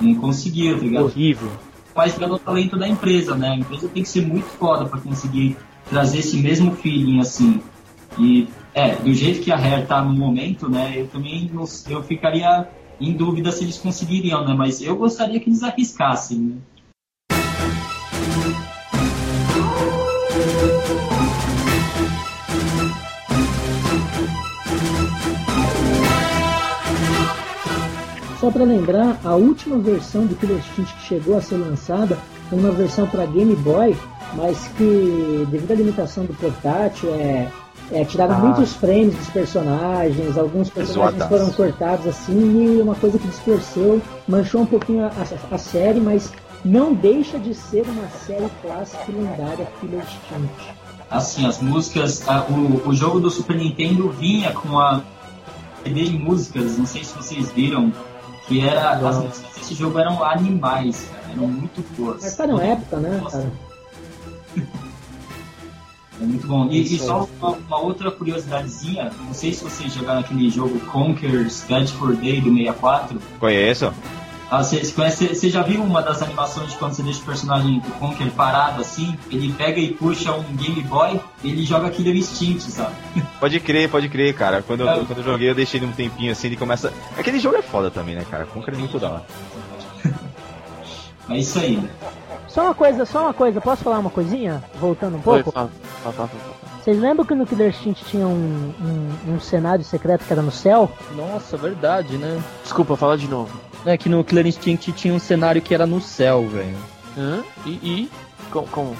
não 0.00 0.14
conseguiu, 0.14 0.78
tá 0.78 0.84
ligado? 0.84 1.04
Horrível. 1.06 1.50
Mas 1.94 2.14
pelo 2.14 2.38
talento 2.38 2.78
da 2.78 2.88
empresa, 2.88 3.34
né? 3.34 3.50
A 3.50 3.56
empresa 3.56 3.88
tem 3.88 4.02
que 4.02 4.08
ser 4.08 4.26
muito 4.26 4.46
foda 4.46 4.86
pra 4.86 5.00
conseguir 5.00 5.56
trazer 5.88 6.18
esse 6.18 6.38
mesmo 6.38 6.74
feeling 6.76 7.20
assim. 7.20 7.60
E 8.18 8.48
é, 8.74 8.96
do 8.96 9.14
jeito 9.14 9.40
que 9.40 9.52
a 9.52 9.56
Rare 9.56 9.86
tá 9.86 10.02
no 10.02 10.12
momento, 10.12 10.68
né? 10.68 10.92
Eu 10.96 11.06
também 11.06 11.48
não, 11.52 11.64
eu 11.88 12.02
ficaria 12.02 12.68
em 13.00 13.12
dúvida 13.12 13.52
se 13.52 13.62
eles 13.62 13.78
conseguiriam, 13.78 14.44
né? 14.44 14.52
Mas 14.52 14.82
eu 14.82 14.96
gostaria 14.96 15.38
que 15.38 15.48
eles 15.48 15.62
arriscassem, 15.62 16.38
né? 16.38 16.56
Só 28.40 28.50
para 28.50 28.64
lembrar, 28.64 29.18
a 29.24 29.34
última 29.36 29.78
versão 29.78 30.26
do 30.26 30.34
Killer 30.34 30.58
Instinct 30.58 30.94
que 30.96 31.06
chegou 31.06 31.38
a 31.38 31.40
ser 31.40 31.56
lançada 31.56 32.18
foi 32.50 32.58
uma 32.58 32.72
versão 32.72 33.06
para 33.06 33.24
Game 33.24 33.54
Boy, 33.56 33.96
mas 34.34 34.68
que 34.76 35.46
devido 35.48 35.70
à 35.70 35.74
limitação 35.74 36.26
do 36.26 36.34
portátil, 36.34 37.08
é, 37.14 37.50
é 37.92 38.04
tiraram 38.04 38.34
Ah. 38.34 38.38
muitos 38.38 38.72
frames 38.74 39.14
dos 39.14 39.28
personagens, 39.28 40.36
alguns 40.38 40.70
personagens 40.70 41.18
Zoadaço. 41.18 41.28
foram 41.28 41.52
cortados 41.52 42.06
assim, 42.06 42.78
e 42.78 42.80
uma 42.80 42.94
coisa 42.94 43.18
que 43.18 43.28
distorceu, 43.28 44.00
manchou 44.26 44.62
um 44.62 44.66
pouquinho 44.66 45.04
a, 45.04 45.08
a- 45.08 45.54
a 45.54 45.58
série, 45.58 46.00
mas 46.00 46.32
não 46.64 46.94
deixa 46.94 47.38
de 47.38 47.54
ser 47.54 47.84
uma 47.86 48.08
série 48.26 48.48
clássica 48.62 49.04
e 49.08 49.12
lendária 49.12 49.66
Killer 49.80 50.00
Instinct. 50.02 50.74
Assim, 51.10 51.46
as 51.46 51.60
músicas, 51.60 52.26
a- 52.28 52.46
o, 52.48 52.88
o 52.88 52.94
jogo 52.94 53.20
do 53.20 53.30
Super 53.30 53.56
Nintendo 53.56 54.08
vinha 54.10 54.50
com 54.52 54.78
a 54.78 55.02
CD 55.84 56.04
de 56.04 56.18
músicas, 56.18 56.78
não 56.78 56.86
sei 56.86 57.04
se 57.04 57.14
vocês 57.14 57.50
viram, 57.52 57.92
que 58.48 58.60
era 58.66 58.90
as 58.92 59.18
músicas 59.18 59.52
desse 59.56 59.74
jogo 59.74 59.98
eram 59.98 60.24
animais, 60.24 61.06
cara, 61.10 61.32
eram 61.32 61.46
muito 61.48 61.84
boas. 61.96 62.22
Marcaram 62.22 62.58
época, 62.60 62.96
né, 62.96 63.22
cara? 63.30 63.52
É 66.20 66.24
muito 66.24 66.46
bom. 66.46 66.68
E, 66.70 66.80
e 66.80 66.98
só 66.98 67.28
uma, 67.40 67.50
uma 67.50 67.78
outra 67.80 68.10
curiosidadezinha, 68.10 69.10
não 69.26 69.34
sei 69.34 69.52
se 69.52 69.64
vocês 69.64 69.92
jogaram 69.92 70.20
aquele 70.20 70.48
jogo 70.48 70.78
Conker's 70.86 71.64
Bad 71.68 71.90
for 71.92 72.14
Day 72.14 72.40
do 72.40 72.54
64. 72.54 73.18
Conheço? 73.40 73.92
Ah, 74.50 74.62
você, 74.62 74.78
conhece, 74.92 75.26
você 75.34 75.50
já 75.50 75.62
viu 75.62 75.82
uma 75.82 76.00
das 76.00 76.22
animações 76.22 76.70
de 76.70 76.76
quando 76.76 76.92
você 76.92 77.02
deixa 77.02 77.20
o 77.20 77.24
personagem 77.24 77.80
do 77.80 77.90
Conker 77.98 78.30
parado 78.32 78.80
assim? 78.82 79.16
Ele 79.30 79.52
pega 79.52 79.80
e 79.80 79.92
puxa 79.92 80.32
um 80.32 80.44
Game 80.54 80.80
Boy, 80.82 81.18
ele 81.42 81.64
joga 81.64 81.90
Killer 81.90 82.14
Instinct, 82.14 82.70
sabe? 82.70 82.94
Pode 83.40 83.58
crer, 83.58 83.90
pode 83.90 84.08
crer, 84.08 84.34
cara. 84.34 84.62
Quando 84.62 84.80
eu, 84.82 84.88
É. 84.88 85.04
quando 85.04 85.18
eu 85.18 85.24
joguei, 85.24 85.50
eu 85.50 85.54
deixei 85.54 85.80
ele 85.80 85.86
um 85.86 85.92
tempinho 85.92 86.30
assim, 86.30 86.46
ele 86.46 86.56
começa. 86.56 86.92
Aquele 87.18 87.38
jogo 87.40 87.56
é 87.56 87.62
foda 87.62 87.90
também, 87.90 88.14
né, 88.14 88.24
cara? 88.30 88.46
Conquer 88.46 88.74
é 88.74 88.76
muito 88.78 88.98
da 88.98 89.10
hora. 89.10 89.26
É 91.28 91.38
isso 91.38 91.58
aí, 91.58 91.76
né? 91.78 91.88
Só 92.54 92.62
uma 92.62 92.74
coisa, 92.74 93.04
só 93.04 93.22
uma 93.22 93.34
coisa, 93.34 93.60
posso 93.60 93.82
falar 93.82 93.98
uma 93.98 94.10
coisinha? 94.10 94.62
Voltando 94.76 95.14
um 95.16 95.28
Oi, 95.28 95.42
pouco? 95.42 95.50
fala, 95.50 95.68
fala, 96.04 96.14
fala, 96.14 96.28
fala. 96.28 96.54
Vocês 96.80 96.96
lembram 97.00 97.26
que 97.26 97.34
no 97.34 97.44
Killer 97.44 97.70
Instinct 97.70 98.04
tinha 98.04 98.28
um, 98.28 98.72
um, 98.80 99.34
um 99.34 99.40
cenário 99.40 99.84
secreto 99.84 100.24
que 100.24 100.32
era 100.32 100.40
no 100.40 100.52
céu? 100.52 100.88
Nossa, 101.16 101.56
verdade, 101.56 102.16
né? 102.16 102.40
Desculpa, 102.62 102.96
fala 102.96 103.18
de 103.18 103.26
novo. 103.26 103.50
É 103.84 103.98
que 103.98 104.08
no 104.08 104.22
Killer 104.22 104.46
Instinct 104.46 104.92
tinha 104.92 105.12
um 105.12 105.18
cenário 105.18 105.60
que 105.60 105.74
era 105.74 105.84
no 105.84 106.00
céu, 106.00 106.46
velho. 106.46 106.76
Hã? 107.18 107.42
E, 107.66 107.70
e? 107.70 108.10
Como? 108.52 108.68
como? 108.68 108.96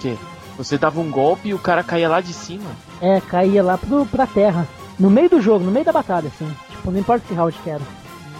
Que? 0.00 0.16
Você 0.56 0.78
dava 0.78 1.00
um 1.00 1.10
golpe 1.10 1.48
e 1.48 1.54
o 1.54 1.58
cara 1.58 1.82
caía 1.82 2.08
lá 2.08 2.20
de 2.20 2.32
cima? 2.32 2.70
É, 3.00 3.20
caía 3.20 3.64
lá 3.64 3.76
pro, 3.76 4.06
pra 4.06 4.24
terra. 4.24 4.68
No 5.00 5.10
meio 5.10 5.28
do 5.28 5.40
jogo, 5.40 5.64
no 5.64 5.72
meio 5.72 5.84
da 5.84 5.90
batalha, 5.92 6.28
assim. 6.28 6.48
Tipo, 6.70 6.92
não 6.92 7.00
importa 7.00 7.26
que 7.26 7.34
round 7.34 7.58
que 7.58 7.70
era. 7.70 7.82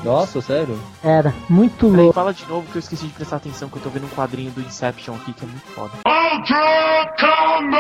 Nossa, 0.05 0.43
sério? 0.43 0.79
Era, 1.03 1.33
muito 1.49 1.87
Peraí, 1.89 1.97
louco. 2.03 2.13
fala 2.13 2.35
de 2.35 2.47
novo 2.47 2.71
que 2.71 2.77
eu 2.77 2.81
esqueci 2.81 3.07
de 3.07 3.13
prestar 3.15 3.37
atenção 3.37 3.71
que 3.71 3.79
eu 3.79 3.83
tô 3.83 3.89
vendo 3.89 4.05
um 4.05 4.11
quadrinho 4.11 4.51
do 4.51 4.61
Inception 4.61 5.15
aqui 5.15 5.33
que 5.33 5.45
é 5.45 5.49
muito 5.49 5.67
foda. 5.69 5.93
Ultra 6.07 7.15
Combo! 7.19 7.75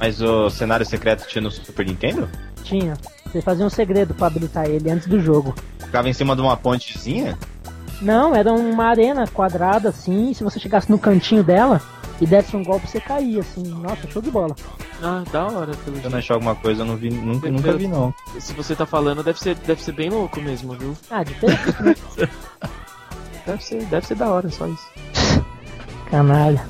Mas 0.00 0.20
o 0.20 0.50
cenário 0.50 0.84
secreto 0.84 1.28
tinha 1.28 1.42
no 1.42 1.50
Super 1.52 1.86
Nintendo? 1.86 2.28
Tinha. 2.64 2.94
Você 3.26 3.40
fazia 3.40 3.64
um 3.64 3.70
segredo 3.70 4.12
pra 4.12 4.26
habilitar 4.26 4.66
ele 4.66 4.90
antes 4.90 5.06
do 5.06 5.20
jogo. 5.20 5.54
Ficava 5.78 6.08
em 6.08 6.12
cima 6.12 6.34
de 6.34 6.42
uma 6.42 6.56
pontezinha? 6.56 7.38
Não, 8.02 8.34
era 8.34 8.52
uma 8.52 8.86
arena 8.86 9.26
quadrada, 9.28 9.88
assim, 9.88 10.30
e 10.30 10.34
se 10.34 10.42
você 10.42 10.58
chegasse 10.58 10.90
no 10.90 10.98
cantinho 10.98 11.42
dela 11.44 11.80
e 12.20 12.26
desse 12.26 12.56
um 12.56 12.64
golpe, 12.64 12.86
você 12.88 13.00
caía, 13.00 13.40
assim. 13.40 13.62
Nossa, 13.62 14.08
show 14.10 14.20
de 14.20 14.30
bola. 14.30 14.54
Ah, 15.02 15.22
da 15.30 15.46
hora, 15.46 15.66
pelo 15.66 15.76
Se 15.76 15.88
eu 15.88 15.94
jeito. 15.94 16.10
não 16.10 16.18
achar 16.18 16.34
alguma 16.34 16.54
coisa, 16.56 16.82
eu 16.82 16.86
não 16.86 16.96
vi, 16.96 17.10
nunca, 17.10 17.50
nunca 17.50 17.72
vi 17.76 17.86
não. 17.86 18.12
Se 18.40 18.52
você 18.54 18.74
tá 18.74 18.84
falando, 18.84 19.22
deve 19.22 19.38
ser, 19.38 19.54
deve 19.54 19.82
ser 19.82 19.92
bem 19.92 20.10
louco 20.10 20.40
mesmo, 20.40 20.74
viu? 20.74 20.96
Ah, 21.10 21.22
diferente. 21.22 21.60
Deve 23.46 23.64
ser, 23.64 23.82
deve 23.86 24.06
ser 24.06 24.14
da 24.14 24.28
hora, 24.28 24.50
só 24.50 24.66
isso. 24.68 24.86
Canalha. 26.10 26.62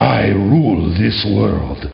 I 0.00 0.28
rule 0.30 0.94
this 0.98 1.24
world. 1.26 1.90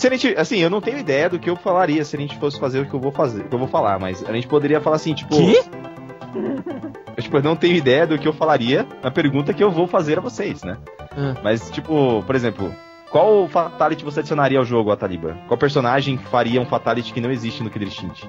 Se 0.00 0.06
a 0.06 0.10
gente, 0.10 0.34
assim, 0.34 0.56
eu 0.60 0.70
não 0.70 0.80
tenho 0.80 0.96
ideia 0.96 1.28
do 1.28 1.38
que 1.38 1.50
eu 1.50 1.56
falaria 1.56 2.02
se 2.06 2.16
a 2.16 2.18
gente 2.18 2.34
fosse 2.38 2.58
fazer 2.58 2.80
o 2.80 2.86
que 2.86 2.94
eu 2.94 2.98
vou 2.98 3.12
fazer, 3.12 3.42
o 3.42 3.48
que 3.50 3.54
eu 3.54 3.58
vou 3.58 3.68
falar, 3.68 3.98
mas 3.98 4.24
a 4.26 4.32
gente 4.32 4.46
poderia 4.46 4.80
falar 4.80 4.96
assim, 4.96 5.12
tipo. 5.12 5.36
Que? 5.36 5.60
Eu, 7.16 7.22
tipo, 7.24 7.36
eu 7.36 7.42
não 7.42 7.56
tenho 7.56 7.76
ideia 7.76 8.06
do 8.06 8.16
que 8.16 8.26
eu 8.26 8.32
falaria 8.32 8.86
na 9.02 9.10
pergunta 9.10 9.52
que 9.52 9.62
eu 9.62 9.70
vou 9.70 9.86
fazer 9.86 10.16
a 10.16 10.20
vocês, 10.22 10.62
né? 10.62 10.78
Ah. 11.10 11.34
Mas, 11.42 11.68
tipo, 11.68 12.22
por 12.22 12.34
exemplo, 12.36 12.72
qual 13.10 13.46
Fatality 13.48 14.04
você 14.04 14.20
adicionaria 14.20 14.58
ao 14.58 14.64
jogo, 14.64 14.92
Ataliba? 14.92 15.36
Qual 15.48 15.58
personagem 15.58 16.16
faria 16.16 16.60
um 16.60 16.64
Fatality 16.64 17.12
que 17.12 17.20
não 17.20 17.30
existe 17.30 17.62
no 17.64 17.68
Killer 17.68 17.88
Instinct? 17.88 18.26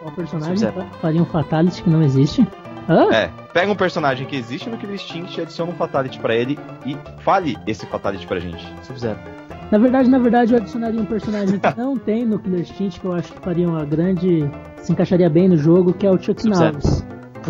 Qual 0.00 0.12
personagem 0.12 0.68
faria 1.00 1.22
um 1.22 1.26
Fatality 1.26 1.82
que 1.84 1.88
não 1.88 2.02
existe? 2.02 2.46
Hã? 2.88 3.14
É, 3.14 3.30
pega 3.52 3.70
um 3.72 3.76
personagem 3.76 4.26
que 4.26 4.36
existe 4.36 4.68
no 4.68 4.76
Killer 4.76 4.96
Instinct, 4.96 5.40
adiciona 5.40 5.72
um 5.72 5.76
Fatality 5.76 6.18
pra 6.18 6.34
ele 6.34 6.58
e 6.84 6.98
fale 7.20 7.56
esse 7.66 7.86
Fatality 7.86 8.26
pra 8.26 8.40
gente. 8.40 8.66
Sub-Zero. 8.82 9.43
Na 9.70 9.78
verdade, 9.78 10.08
na 10.08 10.18
verdade, 10.18 10.52
eu 10.52 10.58
adicionaria 10.58 11.00
um 11.00 11.06
personagem 11.06 11.58
que 11.58 11.76
não 11.76 11.96
tem 11.96 12.24
no 12.24 12.38
Killer 12.38 12.60
Instinct, 12.60 13.00
que 13.00 13.06
eu 13.06 13.12
acho 13.12 13.32
que 13.32 13.40
faria 13.40 13.68
uma 13.68 13.84
grande. 13.84 14.48
se 14.76 14.92
encaixaria 14.92 15.28
bem 15.30 15.48
no 15.48 15.56
jogo, 15.56 15.92
que 15.92 16.06
é 16.06 16.10
o 16.10 16.18
Chuck 16.18 16.40
Sub-Zero. 16.42 16.78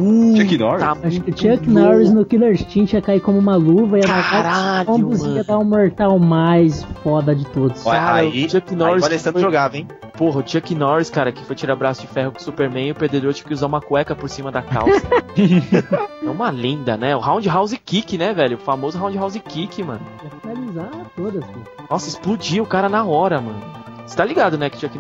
Norris. 0.01 0.39
Chuck 0.43 0.59
Norris? 0.59 0.83
Acho 1.05 1.21
que 1.21 1.31
o 1.31 1.37
Chuck 1.37 1.47
louco. 1.49 1.71
Norris 1.71 2.13
no 2.13 2.25
Killer 2.25 2.53
Instinct 2.53 2.95
ia 2.97 3.03
cair 3.03 3.21
como 3.21 3.39
uma 3.39 3.57
luva 3.57 3.99
e 3.99 4.01
ia 4.03 4.07
dar 4.09 4.31
Caralho, 4.31 4.87
combos 4.87 5.23
e 5.25 5.29
ia 5.31 5.45
dar 5.45 5.59
o 5.59 5.65
mortal 5.65 6.19
mais 6.19 6.83
foda 7.03 7.35
de 7.35 7.45
todos. 7.47 7.85
Olha, 7.87 7.99
Cara, 7.99 8.17
aí, 8.17 8.47
o 8.47 8.51
Chuck 8.51 8.71
aí 8.71 8.77
Norris 8.77 9.03
o 9.03 9.07
Alessandro 9.07 9.41
foi- 9.41 9.43
jogava, 9.43 9.77
hein? 9.77 9.89
Porra, 10.17 10.41
o 10.41 10.47
Chuck 10.49 10.75
Norris, 10.75 11.11
cara, 11.11 11.33
que 11.33 11.45
foi 11.45 11.57
tirar 11.57 11.75
braço 11.75 12.01
de 12.03 12.07
ferro 12.07 12.31
com 12.33 12.39
o 12.39 12.43
Superman 12.43 12.89
e 12.89 12.93
o 12.93 12.95
perdedor 12.95 13.33
tinha 13.33 13.47
que 13.49 13.53
usar 13.55 13.67
uma 13.67 13.81
cueca 13.81 14.15
por 14.15 14.29
cima 14.31 14.53
da 14.53 14.63
calça. 14.63 15.03
é 16.25 16.31
uma 16.31 16.51
lenda, 16.51 16.97
né? 16.97 17.17
O 17.17 17.21
Roundhouse 17.21 17.77
Kick, 17.79 18.17
né, 18.17 18.33
velho? 18.33 18.57
O 18.57 18.61
famoso 18.61 18.97
Roundhouse 18.99 19.41
Kick, 19.41 19.83
mano. 19.83 20.01
Ia 20.23 20.31
finalizar 20.55 20.91
todas, 21.17 21.45
filho. 21.45 21.63
Nossa, 21.91 22.09
explodiu 22.09 22.63
o 22.63 22.67
cara 22.67 22.89
na 22.89 23.05
hora, 23.05 23.41
mano. 23.41 23.61
Você 24.07 24.17
tá 24.17 24.25
ligado, 24.25 24.57
né, 24.57 24.71
que 24.71 24.79
Chuck 24.79 24.99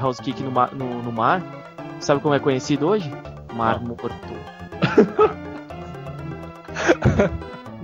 House 0.00 0.20
Kick 0.20 0.42
no, 0.42 0.50
mar- 0.52 0.70
no, 0.72 1.02
no 1.02 1.10
mar, 1.12 1.42
sabe 1.98 2.20
como 2.20 2.34
é 2.34 2.38
conhecido 2.38 2.86
hoje? 2.86 3.12
Mar 3.54 3.80
morto. 3.80 4.10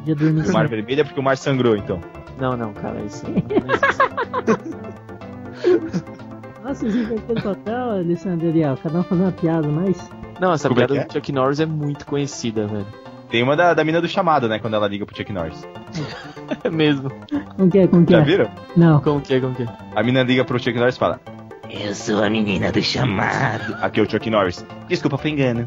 Dormir 0.06 0.48
O 0.48 0.52
mar 0.52 0.68
vermelho 0.68 1.00
é 1.02 1.04
porque 1.04 1.20
o 1.20 1.22
mar 1.22 1.36
sangrou, 1.36 1.76
então. 1.76 2.00
Não, 2.38 2.56
não, 2.56 2.72
cara, 2.72 2.98
isso 3.02 3.26
não 3.28 3.36
existe. 3.36 3.58
Nossa, 6.62 6.80
vocês 6.80 6.94
inverteram 6.96 7.40
o 7.40 7.42
papel, 7.42 7.90
Alessandro 7.90 8.48
Ariel. 8.48 8.76
Cada 8.82 8.98
um 8.98 9.02
fazendo 9.02 9.24
uma 9.24 9.32
piada, 9.32 9.68
mas. 9.68 10.10
Não, 10.40 10.52
essa 10.52 10.68
Como 10.68 10.80
é 10.80 10.86
piada 10.86 11.00
que 11.00 11.06
do 11.08 11.12
Chuck 11.14 11.32
Norris 11.32 11.60
é 11.60 11.66
muito 11.66 12.06
conhecida, 12.06 12.66
velho. 12.66 12.86
Tem 13.30 13.42
uma 13.42 13.56
da, 13.56 13.74
da 13.74 13.84
mina 13.84 14.00
do 14.00 14.08
chamado, 14.08 14.48
né? 14.48 14.58
Quando 14.58 14.74
ela 14.74 14.88
liga 14.88 15.04
pro 15.04 15.16
Chuck 15.16 15.32
Norris. 15.32 15.66
É 16.64 16.68
mesmo. 16.70 17.10
Como 17.56 17.70
que 17.70 17.78
é? 17.78 17.86
Como 17.86 18.06
que 18.06 18.12
Já 18.12 18.20
é? 18.20 18.22
viram? 18.22 18.50
Não. 18.76 19.00
Como 19.00 19.20
que 19.20 19.34
é, 19.34 19.40
como 19.40 19.54
que 19.54 19.62
é? 19.62 19.66
A 19.94 20.02
mina 20.02 20.22
liga 20.22 20.44
pro 20.44 20.58
Chuck 20.58 20.78
Norris 20.78 20.96
e 20.96 20.98
fala: 20.98 21.20
Eu 21.70 21.94
sou 21.94 22.22
a 22.22 22.30
menina 22.30 22.72
do 22.72 22.82
chamado. 22.82 23.76
Aqui 23.82 24.00
é 24.00 24.02
o 24.02 24.10
Chuck 24.10 24.28
Norris. 24.30 24.64
Desculpa, 24.88 25.18
foi 25.18 25.30
engano. 25.30 25.66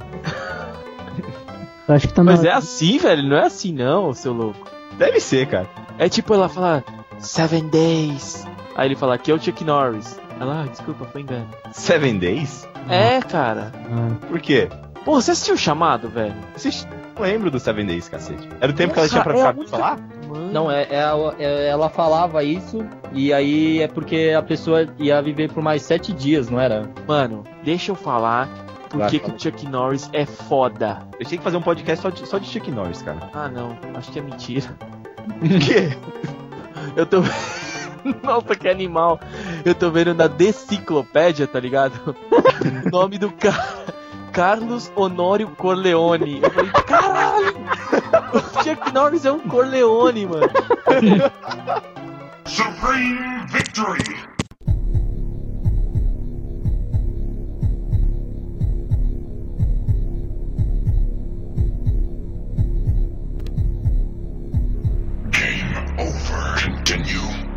Acho 1.88 2.08
que 2.08 2.14
tá 2.14 2.24
na. 2.24 2.32
Mas 2.32 2.44
é 2.44 2.52
assim, 2.52 2.98
velho, 2.98 3.24
não 3.24 3.38
é 3.38 3.46
assim 3.46 3.74
não, 3.74 4.14
seu 4.14 4.34
louco. 4.34 4.68
Deve 4.98 5.20
ser, 5.20 5.48
cara. 5.48 5.68
É 5.98 6.08
tipo 6.10 6.34
ela 6.34 6.48
fala, 6.50 6.84
Seven 7.20 7.68
Days. 7.70 8.46
Aí 8.76 8.88
ele 8.88 8.96
fala, 8.96 9.16
aqui 9.16 9.32
é 9.32 9.34
o 9.36 9.40
Chuck 9.42 9.64
Norris. 9.64 10.18
Ela, 10.40 10.64
ah, 10.64 10.68
desculpa, 10.68 11.06
foi 11.06 11.22
engano. 11.22 11.48
Seven 11.72 12.18
Days? 12.18 12.68
É, 12.90 13.20
cara. 13.22 13.72
Ah, 13.92 14.16
Por 14.28 14.40
quê? 14.40 14.70
Pô, 15.06 15.22
você 15.22 15.32
assistiu 15.32 15.56
o 15.56 15.58
chamado, 15.58 16.08
velho? 16.10 16.34
Assiste- 16.56 16.88
Não 17.16 17.24
lembro 17.24 17.52
do 17.52 17.60
Seven 17.60 17.86
Days, 17.86 18.08
cacete. 18.08 18.48
Era 18.60 18.72
o 18.72 18.76
tempo 18.76 18.94
que 18.94 19.00
ela 19.00 19.10
tinha 19.10 19.22
pra 19.24 19.34
ficar 19.34 19.44
é 19.50 19.52
pra 19.52 19.54
muito- 19.58 19.70
falar? 19.70 20.00
Mano. 20.32 20.52
Não, 20.52 20.72
é, 20.72 20.88
é 20.90 21.02
a- 21.04 21.34
é- 21.40 21.68
ela 21.68 21.90
falava 21.90 22.44
isso, 22.44 22.86
e 23.12 23.34
aí 23.34 23.82
é 23.82 23.88
porque 23.88 24.34
a 24.38 24.42
pessoa 24.42 24.88
ia 24.98 25.22
viver 25.22 25.52
por 25.52 25.62
mais 25.62 25.82
sete 25.82 26.14
dias, 26.14 26.50
não 26.50 26.60
era? 26.60 26.90
Mano, 27.08 27.44
deixa 27.64 27.92
eu 27.92 27.96
falar 27.96 28.48
por 28.90 29.06
que, 29.08 29.20
que 29.20 29.30
o 29.32 29.40
Chuck 29.40 29.68
Norris 29.68 30.10
é 30.14 30.26
foda. 30.26 31.00
Eu 31.20 31.26
tinha 31.26 31.38
que 31.38 31.44
fazer 31.44 31.58
um 31.58 31.62
podcast 31.62 32.02
só 32.02 32.10
de, 32.10 32.26
só 32.28 32.38
de 32.38 32.48
Chuck 32.48 32.70
Norris, 32.72 33.02
cara. 33.02 33.30
Ah, 33.34 33.48
não, 33.50 33.78
acho 33.96 34.12
que 34.12 34.20
é 34.20 34.22
mentira. 34.22 34.68
Por 35.40 35.60
quê? 35.60 35.96
Eu 36.96 37.06
tô. 37.06 37.22
Nossa, 38.24 38.56
que 38.56 38.68
animal. 38.68 39.20
Eu 39.64 39.76
tô 39.76 39.92
vendo 39.92 40.14
na 40.16 40.26
Deciclopédia, 40.28 41.46
tá 41.48 41.60
ligado? 41.60 42.16
o 42.86 42.90
nome 42.90 43.18
do 43.20 43.32
cara. 43.32 43.80
Carlos 44.34 44.92
Honório 44.96 45.50
Corleone. 45.58 46.40
Eu 46.42 46.50
falei, 46.52 46.72
caralho! 46.88 47.61
O 48.34 48.64
Chuck 48.64 48.94
Norris 48.94 49.26
é 49.26 49.32
um 49.32 49.40
Corleone, 49.40 50.26
mano. 50.26 50.48
Supreme 52.46 53.46
Victory! 53.48 54.04
Game 65.32 65.76
over. 65.98 66.56
Continue. 66.62 67.51